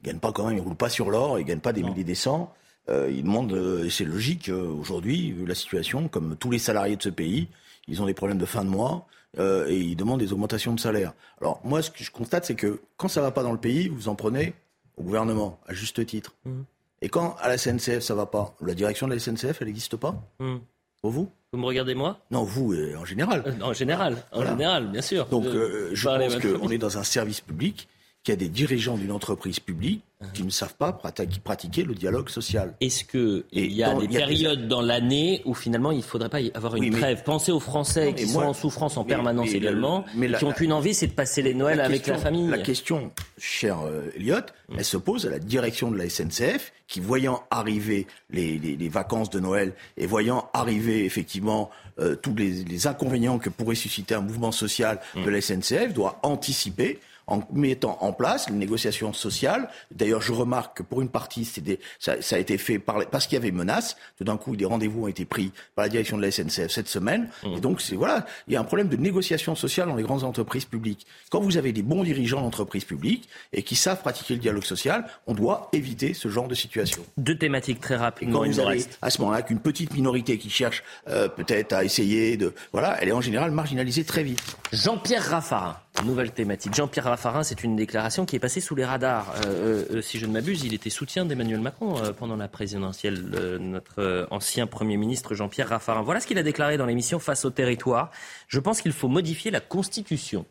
[0.00, 2.04] ils gagnent pas quand même, ils roulent pas sur l'or, ils gagnent pas des milliers
[2.04, 2.52] des cents.
[2.88, 6.58] Euh, ils demandent, euh, et c'est logique euh, aujourd'hui, vu la situation, comme tous les
[6.58, 7.48] salariés de ce pays,
[7.86, 9.06] ils ont des problèmes de fin de mois.
[9.38, 11.12] euh, et ils demandent des augmentations de salaire.
[11.40, 13.88] Alors moi, ce que je constate, c'est que quand ça va pas dans le pays,
[13.88, 14.54] vous en prenez
[14.96, 16.34] au gouvernement, à juste titre.
[16.46, 16.64] Mhm.
[17.02, 19.96] Et quand à la SNCF ça va pas, la direction de la SNCF, elle n'existe
[19.96, 20.56] pas Hmm.
[21.02, 23.44] Pour vous Vous me regardez moi Non, vous, euh, en général.
[23.46, 25.26] Euh, En général, en général, bien sûr.
[25.26, 27.86] Donc, euh, je parlais pense qu'on est dans un service public,
[28.28, 30.02] qu'il y a des dirigeants d'une entreprise publique
[30.34, 32.74] qui ne savent pas prati- pratiquer le dialogue social.
[32.80, 35.98] Est-ce que Et il y a dans- des a périodes dans l'année où finalement il
[35.98, 37.22] ne faudrait pas y avoir une Oui, mais- trêve?
[37.24, 40.04] Pensez aux Français Non, qui moi- sont en souffrance en mais- permanence mais le- également,
[40.16, 42.18] mais et la- qui n'ont qu'une envie, c'est de passer les Noëls avec question, la
[42.20, 42.48] famille.
[42.48, 44.34] La question, cher euh, Elliot,
[44.76, 48.88] elle se pose à la direction de la SNCF qui, voyant arriver les, les- les
[48.88, 51.70] vacances de Noël et voyant arriver effectivement
[52.00, 56.20] euh, tous les, les inconvénients que pourrait susciter un mouvement social de la SNCF, doit
[56.22, 56.98] anticiper
[57.28, 59.68] en mettant en place les négociations sociales.
[59.94, 63.06] D'ailleurs, je remarque que pour une partie, c'est des- ça, ça a été fait par,
[63.10, 63.96] parce qu'il y avait menace.
[64.16, 66.88] Tout d'un coup, des rendez-vous ont été pris par la direction de la SNCF cette
[66.88, 67.28] semaine.
[67.56, 70.24] Et donc, c'est voilà, il y a un problème de négociation sociale dans les grandes
[70.24, 71.06] entreprises publiques.
[71.30, 75.06] Quand vous avez des bons dirigeants d'entreprises publiques et qui savent pratiquer le dialogue social,
[75.26, 77.02] on doit éviter ce genre de situation.
[77.16, 80.50] Deux thématiques très Et rapidement, quand vous avez à ce moment-là qu'une petite minorité qui
[80.50, 84.40] cherche euh, peut-être à essayer de, voilà, elle est en général marginalisée très vite.
[84.72, 86.74] Jean-Pierre Raffarin, nouvelle thématique.
[86.74, 89.34] Jean-Pierre Raffarin, c'est une déclaration qui est passée sous les radars.
[89.46, 93.24] Euh, euh, si je ne m'abuse, il était soutien d'Emmanuel Macron euh, pendant la présidentielle,
[93.34, 96.02] euh, notre euh, ancien Premier ministre Jean-Pierre Raffarin.
[96.02, 98.10] Voilà ce qu'il a déclaré dans l'émission Face au territoire.
[98.48, 100.46] Je pense qu'il faut modifier la Constitution.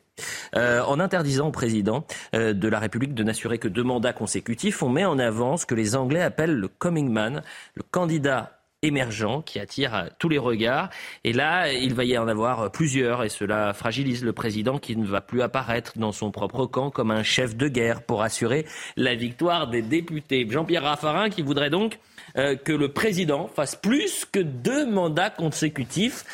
[0.55, 4.81] Euh, en interdisant au président euh, de la République de n'assurer que deux mandats consécutifs,
[4.81, 7.43] on met en avant ce que les Anglais appellent le coming man,
[7.75, 8.56] le candidat
[8.87, 10.89] émergent qui attire tous les regards.
[11.23, 15.05] Et là, il va y en avoir plusieurs et cela fragilise le président qui ne
[15.05, 18.65] va plus apparaître dans son propre camp comme un chef de guerre pour assurer
[18.95, 20.47] la victoire des députés.
[20.49, 21.99] Jean-Pierre Raffarin qui voudrait donc
[22.37, 26.25] euh, que le président fasse plus que deux mandats consécutifs.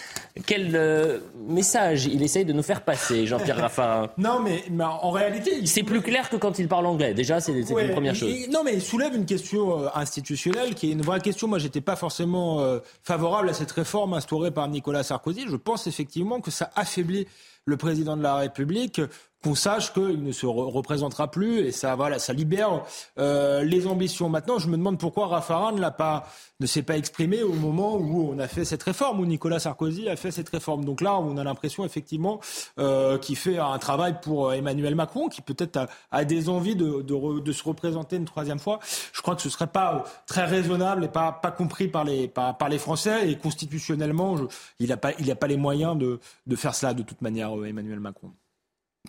[0.46, 5.12] Quel euh, message il essaye de nous faire passer, Jean-Pierre Raffarin Non, mais, mais en
[5.12, 7.14] réalité, il C'est plus clair que quand il parle anglais.
[7.14, 8.30] Déjà, c'est Ouais, une première chose.
[8.32, 11.48] il- non, mais il soulève une question euh, institutionnelle qui est une vraie question.
[11.48, 15.46] Moi, j'étais pas forcément euh, favorable à cette réforme instaurée par Nicolas Sarkozy.
[15.50, 17.28] Je pense effectivement que ça affaiblit
[17.66, 19.00] le président de la République
[19.44, 22.84] qu'on sache qu'il ne se re- représentera plus et ça voilà ça libère
[23.20, 24.30] euh, les ambitions.
[24.30, 26.26] Maintenant, je me demande pourquoi Raffarin ne l'a pas
[26.60, 30.08] ne s'est pas exprimé au moment où on a fait cette réforme où Nicolas Sarkozy
[30.08, 30.86] a fait cette réforme.
[30.86, 32.40] Donc là, on a l'impression effectivement
[32.80, 37.02] euh, qu'il fait un travail pour euh, Emmanuel Macron qui peut-être a, des envies de,
[37.02, 38.80] de, de se représenter une troisième fois.
[39.12, 42.28] Je crois que ce serait pas euh, très raisonnable et pas pas compris par les
[42.30, 44.44] par, les Français et constitutionnellement, je,
[44.80, 47.58] il a pas il a pas les moyens de de faire cela de toute manière
[47.58, 48.32] euh, Emmanuel Macron.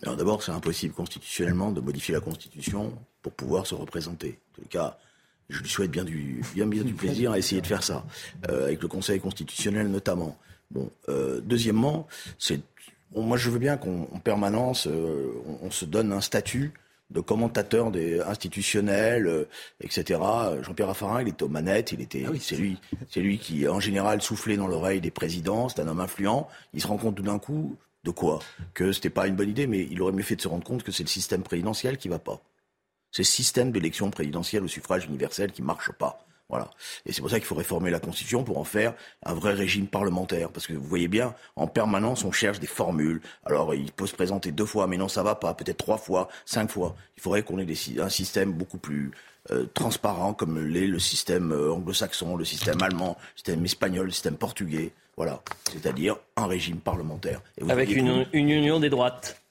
[0.03, 4.39] Alors d'abord, c'est impossible constitutionnellement de modifier la Constitution pour pouvoir se représenter.
[4.51, 4.97] En tout cas,
[5.49, 8.05] je lui souhaite bien du, bien, bien du plaisir à essayer de faire ça,
[8.49, 10.37] euh, avec le Conseil constitutionnel notamment.
[10.71, 12.07] Bon, euh, deuxièmement,
[12.39, 12.59] c'est,
[13.11, 16.73] bon, moi je veux bien qu'en en permanence, euh, on, on se donne un statut
[17.11, 19.47] de commentateur des institutionnels, euh,
[19.81, 20.19] etc.
[20.61, 22.79] Jean-Pierre Raffarin, il était aux manettes, il était, c'est lui,
[23.09, 25.69] c'est lui qui en général soufflait dans l'oreille des présidents.
[25.69, 26.49] C'est un homme influent.
[26.73, 28.39] Il se rend compte tout d'un coup de quoi
[28.73, 30.83] Que c'était pas une bonne idée, mais il aurait mieux fait de se rendre compte
[30.83, 32.39] que c'est le système présidentiel qui va pas.
[33.11, 36.25] C'est le système d'élection présidentielle au suffrage universel qui marche pas.
[36.47, 36.69] Voilà.
[37.07, 38.93] Et c'est pour ça qu'il faut réformer la Constitution pour en faire
[39.23, 40.51] un vrai régime parlementaire.
[40.51, 43.21] Parce que vous voyez bien, en permanence, on cherche des formules.
[43.45, 45.55] Alors, il peut se présenter deux fois, mais non, ça va pas.
[45.55, 46.95] Peut-être trois fois, cinq fois.
[47.17, 49.11] Il faudrait qu'on ait un système beaucoup plus
[49.51, 54.11] euh, transparent, comme l'est le système euh, anglo-saxon, le système allemand, le système espagnol, le
[54.11, 54.93] système portugais.
[55.17, 55.41] Voilà.
[55.71, 57.41] C'est-à-dire un régime parlementaire.
[57.57, 59.41] Et vous Avec une, union des droites.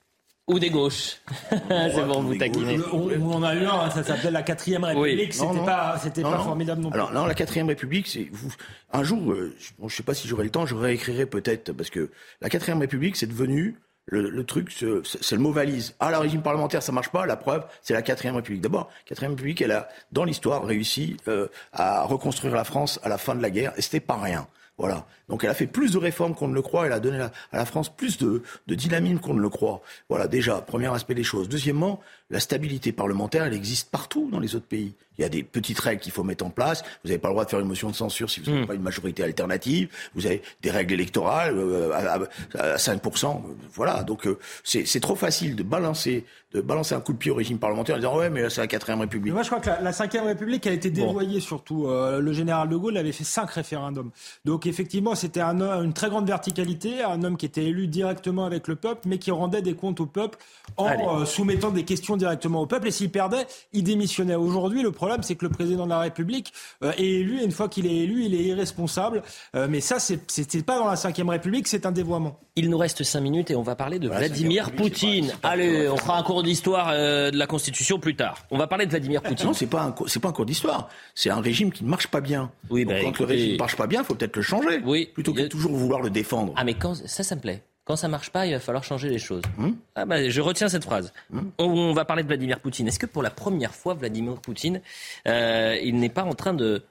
[0.46, 1.22] Ou des gauches.
[1.50, 2.78] c'est bon, vous taquinez.
[2.92, 5.32] On, on en a eu un, ça s'appelle la quatrième République.
[5.32, 6.44] C'était pas, c'était Non, pas non.
[6.44, 7.00] formidable non plus.
[7.00, 8.52] Alors non, la quatrième République, c'est vous.
[8.92, 11.72] Un jour, euh, je, bon, je sais pas si j'aurai le temps, je réécrirai peut-être
[11.72, 12.10] parce que
[12.42, 15.94] la quatrième République, c'est devenu le, le truc, c'est le mot valise.
[15.98, 17.24] Ah, le régime parlementaire, ça marche pas.
[17.24, 18.60] La preuve, c'est la quatrième République.
[18.60, 23.08] D'abord, la quatrième République, elle a dans l'histoire réussi euh, à reconstruire la France à
[23.08, 24.46] la fin de la guerre, et c'était pas rien.
[24.76, 25.06] Voilà.
[25.28, 26.86] Donc elle a fait plus de réformes qu'on ne le croit.
[26.86, 29.80] Elle a donné à la France plus de, de dynamisme qu'on ne le croit.
[30.08, 31.48] Voilà, déjà, premier aspect des choses.
[31.48, 32.00] Deuxièmement,
[32.30, 34.94] la stabilité parlementaire, elle existe partout dans les autres pays.
[35.16, 36.82] Il y a des petites règles qu'il faut mettre en place.
[37.04, 38.74] Vous n'avez pas le droit de faire une motion de censure si vous n'avez pas
[38.74, 39.88] une majorité alternative.
[40.16, 42.24] Vous avez des règles électorales euh, à,
[42.58, 43.42] à- à 5%.
[43.74, 44.02] Voilà.
[44.02, 47.58] Donc euh, c'est trop facile de balancer, de balancer un coup de pied au régime
[47.58, 49.26] parlementaire en disant ouais, mais là c'est la quatrième République.
[49.26, 51.86] Mais moi, je crois que la, la cinquième République a été dévoyée surtout.
[51.86, 54.10] Euh, le général de Gaulle avait fait cinq référendums.
[54.44, 58.68] Donc effectivement, c'était un, une très grande verticalité, un homme qui était élu directement avec
[58.68, 60.38] le peuple, mais qui rendait des comptes au peuple
[60.76, 62.88] en euh, soumettant des questions directement au peuple.
[62.88, 64.34] Et s'il perdait, il démissionnait.
[64.34, 66.52] Aujourd'hui, le problème, c'est que le président de la République
[66.82, 69.22] euh, est élu, et une fois qu'il est élu, il est irresponsable.
[69.54, 72.38] Euh, mais ça, c'est pas dans la Ve République, c'est un dévoiement.
[72.56, 75.32] Il nous reste cinq minutes et on va parler de Vladimir Poutine.
[75.42, 78.38] Allez, on fera un cours d'histoire de la Constitution plus tard.
[78.52, 79.46] On va parler de Vladimir Poutine.
[79.46, 80.88] Non, c'est pas un, c'est pas un cours d'histoire.
[81.16, 82.52] C'est un régime qui ne marche pas bien.
[82.70, 84.80] Oui, bah, quand le régime ne marche pas bien, il faut peut-être le changer.
[84.84, 85.03] Oui.
[85.06, 86.52] Plutôt que de toujours vouloir le défendre.
[86.56, 87.62] Ah, mais quand ça, ça me plaît.
[87.84, 89.42] Quand ça marche pas, il va falloir changer les choses.
[89.58, 91.12] Hum ah bah, je retiens cette phrase.
[91.32, 92.88] Hum on, va parler de Vladimir Poutine.
[92.88, 94.80] Est-ce que pour la première fois, Vladimir Poutine,
[95.28, 96.82] euh, il n'est pas en train de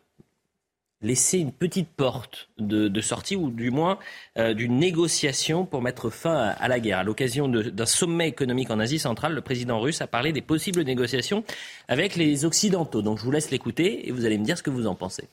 [1.02, 3.98] laisser une petite porte de, sortie, ou du moins
[4.38, 7.00] euh, d'une négociation pour mettre fin à, à la guerre?
[7.00, 10.84] À l'occasion d'un sommet économique en Asie centrale, le président russe a parlé des possibles
[10.84, 11.44] négociations
[11.88, 13.02] avec les Occidentaux.
[13.02, 15.28] Donc je vous laisse l'écouter et vous allez me dire ce que vous en pensez.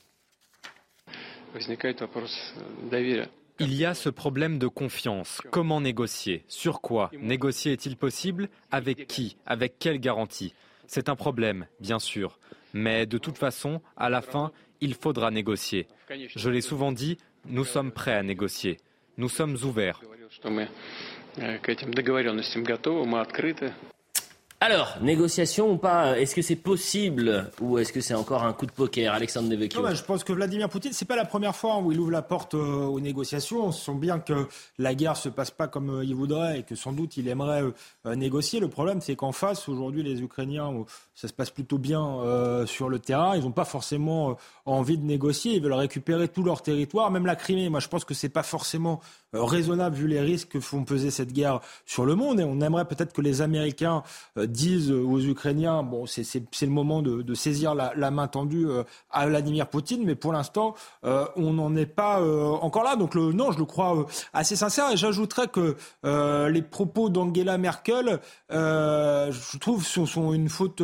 [3.59, 5.43] Il y a ce problème de confiance.
[5.51, 6.45] Comment négocier?
[6.49, 7.11] Sur quoi?
[7.21, 8.49] Négocier est-il possible?
[8.71, 9.37] Avec qui?
[9.45, 10.55] Avec quelle garantie?
[10.87, 12.39] C'est un problème, bien sûr.
[12.73, 15.89] Mais de toute façon, à la fin, il faudra négocier.
[16.09, 18.79] Je l'ai souvent dit, nous sommes prêts à négocier.
[19.19, 20.01] Nous sommes ouverts.
[24.63, 28.67] Alors, négociation ou pas Est-ce que c'est possible ou est-ce que c'est encore un coup
[28.67, 31.91] de poker, Alexandre Devecchio Je pense que Vladimir Poutine, c'est pas la première fois où
[31.93, 33.65] il ouvre la porte euh, aux négociations.
[33.65, 34.47] On sent bien que
[34.77, 37.63] la guerre se passe pas comme euh, il voudrait et que sans doute il aimerait
[38.05, 38.61] euh, négocier.
[38.61, 40.85] Le problème, c'est qu'en face, aujourd'hui, les Ukrainiens,
[41.15, 43.37] ça se passe plutôt bien sur le terrain.
[43.37, 44.37] Ils n'ont pas forcément
[44.67, 45.55] envie de négocier.
[45.55, 47.71] Ils veulent récupérer tout leur territoire, même la Crimée.
[47.71, 49.01] Moi, je pense que c'est pas forcément
[49.33, 52.41] raisonnable vu les risques que font peser cette guerre sur le monde.
[52.41, 54.03] Et on aimerait peut-être que les Américains
[54.51, 59.69] disent aux Ukrainiens, bon, c'est le moment de, saisir la, main tendue euh, à Vladimir
[59.69, 60.75] Poutine, mais pour l'instant,
[61.05, 62.97] euh, on n'en est pas euh, encore là.
[62.97, 64.91] Donc le, non, je le crois assez sincère.
[64.91, 65.77] Et j'ajouterais que
[66.51, 68.21] les propos d'Angela Merkel,
[68.51, 70.83] je trouve, sont, sont une faute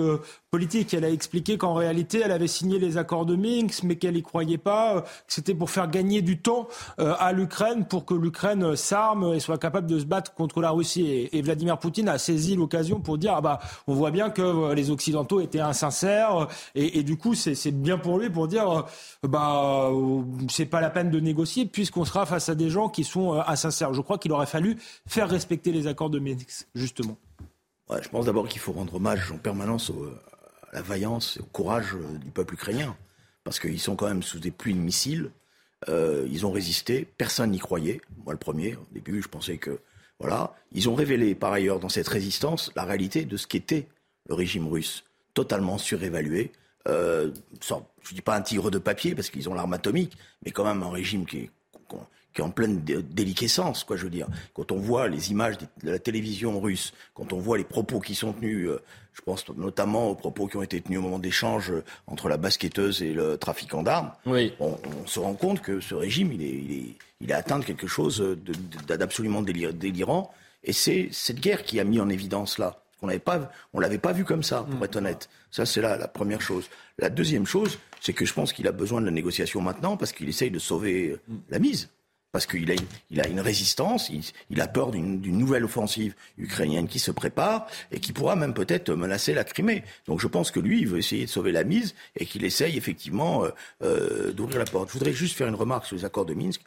[0.50, 0.94] politique.
[0.94, 4.22] Elle a expliqué qu'en réalité, elle avait signé les accords de Minsk, mais qu'elle n'y
[4.22, 6.68] croyait pas, que c'était pour faire gagner du temps
[6.98, 11.28] à l'Ukraine, pour que l'Ukraine s'arme et soit capable de se battre contre la Russie.
[11.32, 14.74] Et, Vladimir Poutine a saisi l'occasion pour dire, ah bah, on voit bien que euh,
[14.74, 18.82] les Occidentaux étaient insincères et, du coup c'est bien pour lui pour dire euh,
[19.28, 23.04] bah euh, c'est pas la peine de négocier puisqu'on sera face à des gens qui
[23.04, 23.92] sont insincères.
[23.92, 27.16] Je crois qu'il aurait fallu faire respecter les accords de Minsk justement.
[28.02, 30.25] je pense d'abord qu'il faut rendre hommage en permanence à
[30.76, 32.96] la vaillance et au courage du peuple ukrainien
[33.42, 35.30] parce qu'ils sont quand même sous des pluies de missiles.
[35.88, 38.00] ils ont résisté, personne n'y croyait.
[38.24, 39.80] Moi le premier, au début je pensais que
[40.18, 40.54] voilà.
[40.72, 43.86] Ils ont révélé par ailleurs dans cette résistance la réalité de ce qu'était
[44.28, 45.04] le régime russe,
[45.34, 46.52] totalement surévalué.
[46.88, 47.30] Euh,
[47.68, 50.64] je ne dis pas un tigre de papier parce qu'ils ont l'arme atomique, mais quand
[50.64, 51.50] même un régime qui est,
[52.36, 54.28] qui est en pleine déliquescence, quoi, je veux dire.
[54.52, 58.14] Quand on voit les images de la télévision russe, quand on voit les propos qui
[58.14, 58.82] sont tenus, euh,
[59.14, 62.36] je pense notamment aux propos qui ont été tenus au moment d'échange euh, entre la
[62.36, 64.52] basketteuse et le trafiquant d'armes, oui.
[64.60, 64.76] on,
[65.06, 68.22] se rend compte que ce régime, il est, il est, il a atteint quelque chose
[68.86, 70.30] d'absolument délirant.
[70.62, 72.82] Et c'est cette guerre qui a mis en évidence là.
[73.00, 74.84] On l'avait pas, on l'avait pas vu comme ça, pour mm.
[74.84, 75.28] être honnête.
[75.50, 76.68] Ça, c'est la première chose.
[76.98, 80.12] La deuxième chose, c'est que je pense qu'il a besoin de la négociation maintenant parce
[80.12, 81.36] qu'il essaye de sauver mm.
[81.48, 81.88] la mise
[82.32, 82.74] parce qu'il a,
[83.10, 84.10] il a une résistance,
[84.50, 88.92] il, a peur d'une nouvelle offensive ukrainienne qui se prépare et qui pourra même peut-être
[88.92, 89.84] menacer la Crimée.
[90.06, 92.76] Donc je pense que lui, il veut essayer de sauver la mise et qu'il essaye
[92.76, 93.50] effectivement euh,
[93.82, 94.88] euh, d'ouvrir la porte.
[94.88, 96.60] Je voudrais juste faire une remarque sur les accords de Minsk.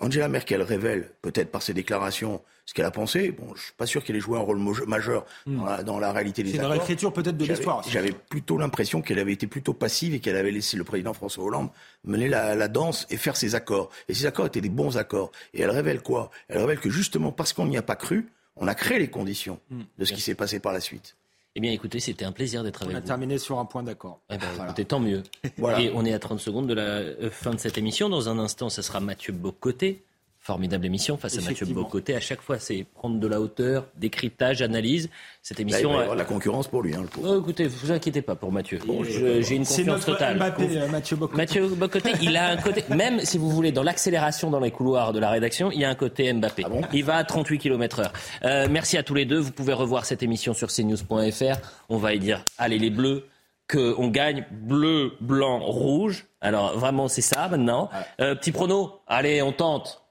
[0.00, 3.30] Angela Merkel révèle, peut-être par ses déclarations, ce qu'elle a pensé.
[3.30, 5.82] Bon, je suis pas sûr qu'elle ait joué un rôle majeur hmm.
[5.84, 6.62] dans, la, réalité des accords.
[6.62, 7.82] C'est la réécriture peut-être de l'histoire.
[7.88, 11.44] J'avais plutôt l'impression qu'elle avait été plutôt passive et qu'elle avait laissé le président François
[11.44, 11.70] Hollande
[12.04, 13.90] mener la, danse et faire ses accords.
[14.08, 15.30] Et ces accords étaient des bons accords.
[15.54, 16.30] Et elle révèle quoi?
[16.48, 19.60] Elle révèle que justement parce qu'on n'y a pas cru, on a créé les conditions
[19.70, 19.82] hmm.
[19.98, 21.16] de ce qui s'est passé par la suite.
[21.54, 23.00] Eh bien, écoutez, c'était un plaisir d'être avec vous.
[23.00, 24.20] On a terminé sur un point d'accord.
[24.30, 25.22] Eh ben, écoutez, tant mieux.
[25.78, 28.08] Et on est à 30 secondes de la euh, fin de cette émission.
[28.08, 30.04] Dans un instant, ce sera Mathieu Bocoté
[30.44, 32.16] Formidable émission face à Mathieu Bocoté.
[32.16, 35.08] À chaque fois, c'est prendre de la hauteur, décryptage, analyse.
[35.40, 35.96] Cette émission.
[35.96, 36.96] Là, il la concurrence pour lui.
[36.96, 38.80] Hein, le oh, écoutez, vous inquiétez pas pour Mathieu.
[39.04, 40.38] J'ai une confiance totale.
[40.38, 41.36] Mbappé, euh, Mathieu Bocoté.
[41.36, 42.82] Mathieu Bocoté, il a un côté.
[42.92, 45.90] Même si vous voulez, dans l'accélération dans les couloirs de la rédaction, il y a
[45.90, 46.64] un côté Mbappé.
[46.66, 48.10] Ah il va à 38 km/h.
[48.42, 49.38] Euh, merci à tous les deux.
[49.38, 51.60] Vous pouvez revoir cette émission sur cnews.fr.
[51.88, 53.28] On va y dire allez les Bleus
[53.70, 56.26] qu'on gagne bleu, blanc, rouge.
[56.40, 57.88] Alors vraiment, c'est ça maintenant.
[58.20, 60.01] Euh, petit prono, allez, on tente.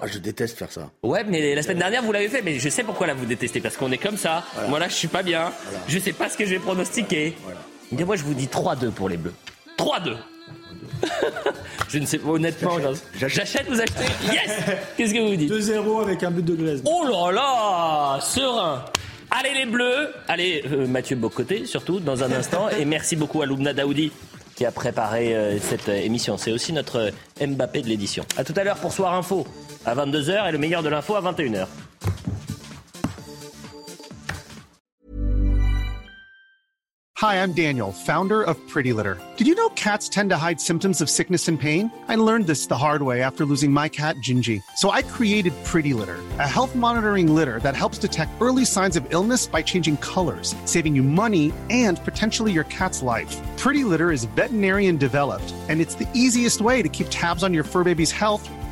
[0.00, 0.90] Ah, je déteste faire ça.
[1.02, 2.42] Ouais, mais la semaine dernière, vous l'avez fait.
[2.42, 3.60] Mais je sais pourquoi là, vous détestez.
[3.60, 4.44] Parce qu'on est comme ça.
[4.68, 5.52] Moi, là, je suis pas bien.
[5.88, 7.34] Je sais pas ce que je vais pronostiquer.
[7.42, 8.04] Voilà.
[8.04, 9.34] moi, je vous dis 3-2 pour les Bleus.
[9.78, 10.16] 3-2.
[11.88, 12.76] Je ne sais pas, honnêtement.
[13.14, 14.50] J'achète, vous achetez Yes
[14.96, 16.82] Qu'est-ce que vous dites 2-0 avec un but de Glaise.
[16.84, 18.84] Oh là là Serein
[19.30, 23.46] Allez les Bleus Allez euh, Mathieu Bocoté surtout dans un instant et merci beaucoup à
[23.46, 24.12] Loubna Daoudi
[24.54, 26.36] qui a préparé euh, cette euh, émission.
[26.36, 28.24] C'est aussi notre Mbappé de l'édition.
[28.36, 29.46] A tout à l'heure pour Soir Info
[29.86, 31.66] à 22h et le meilleur de l'info à 21h.
[37.18, 39.18] Hi, I'm Daniel, founder of Pretty Litter.
[39.38, 41.90] Did you know cats tend to hide symptoms of sickness and pain?
[42.06, 44.60] I learned this the hard way after losing my cat, Gingy.
[44.76, 49.06] So I created Pretty Litter, a health monitoring litter that helps detect early signs of
[49.10, 53.34] illness by changing colors, saving you money and potentially your cat's life.
[53.56, 57.64] Pretty Litter is veterinarian developed, and it's the easiest way to keep tabs on your
[57.64, 58.46] fur baby's health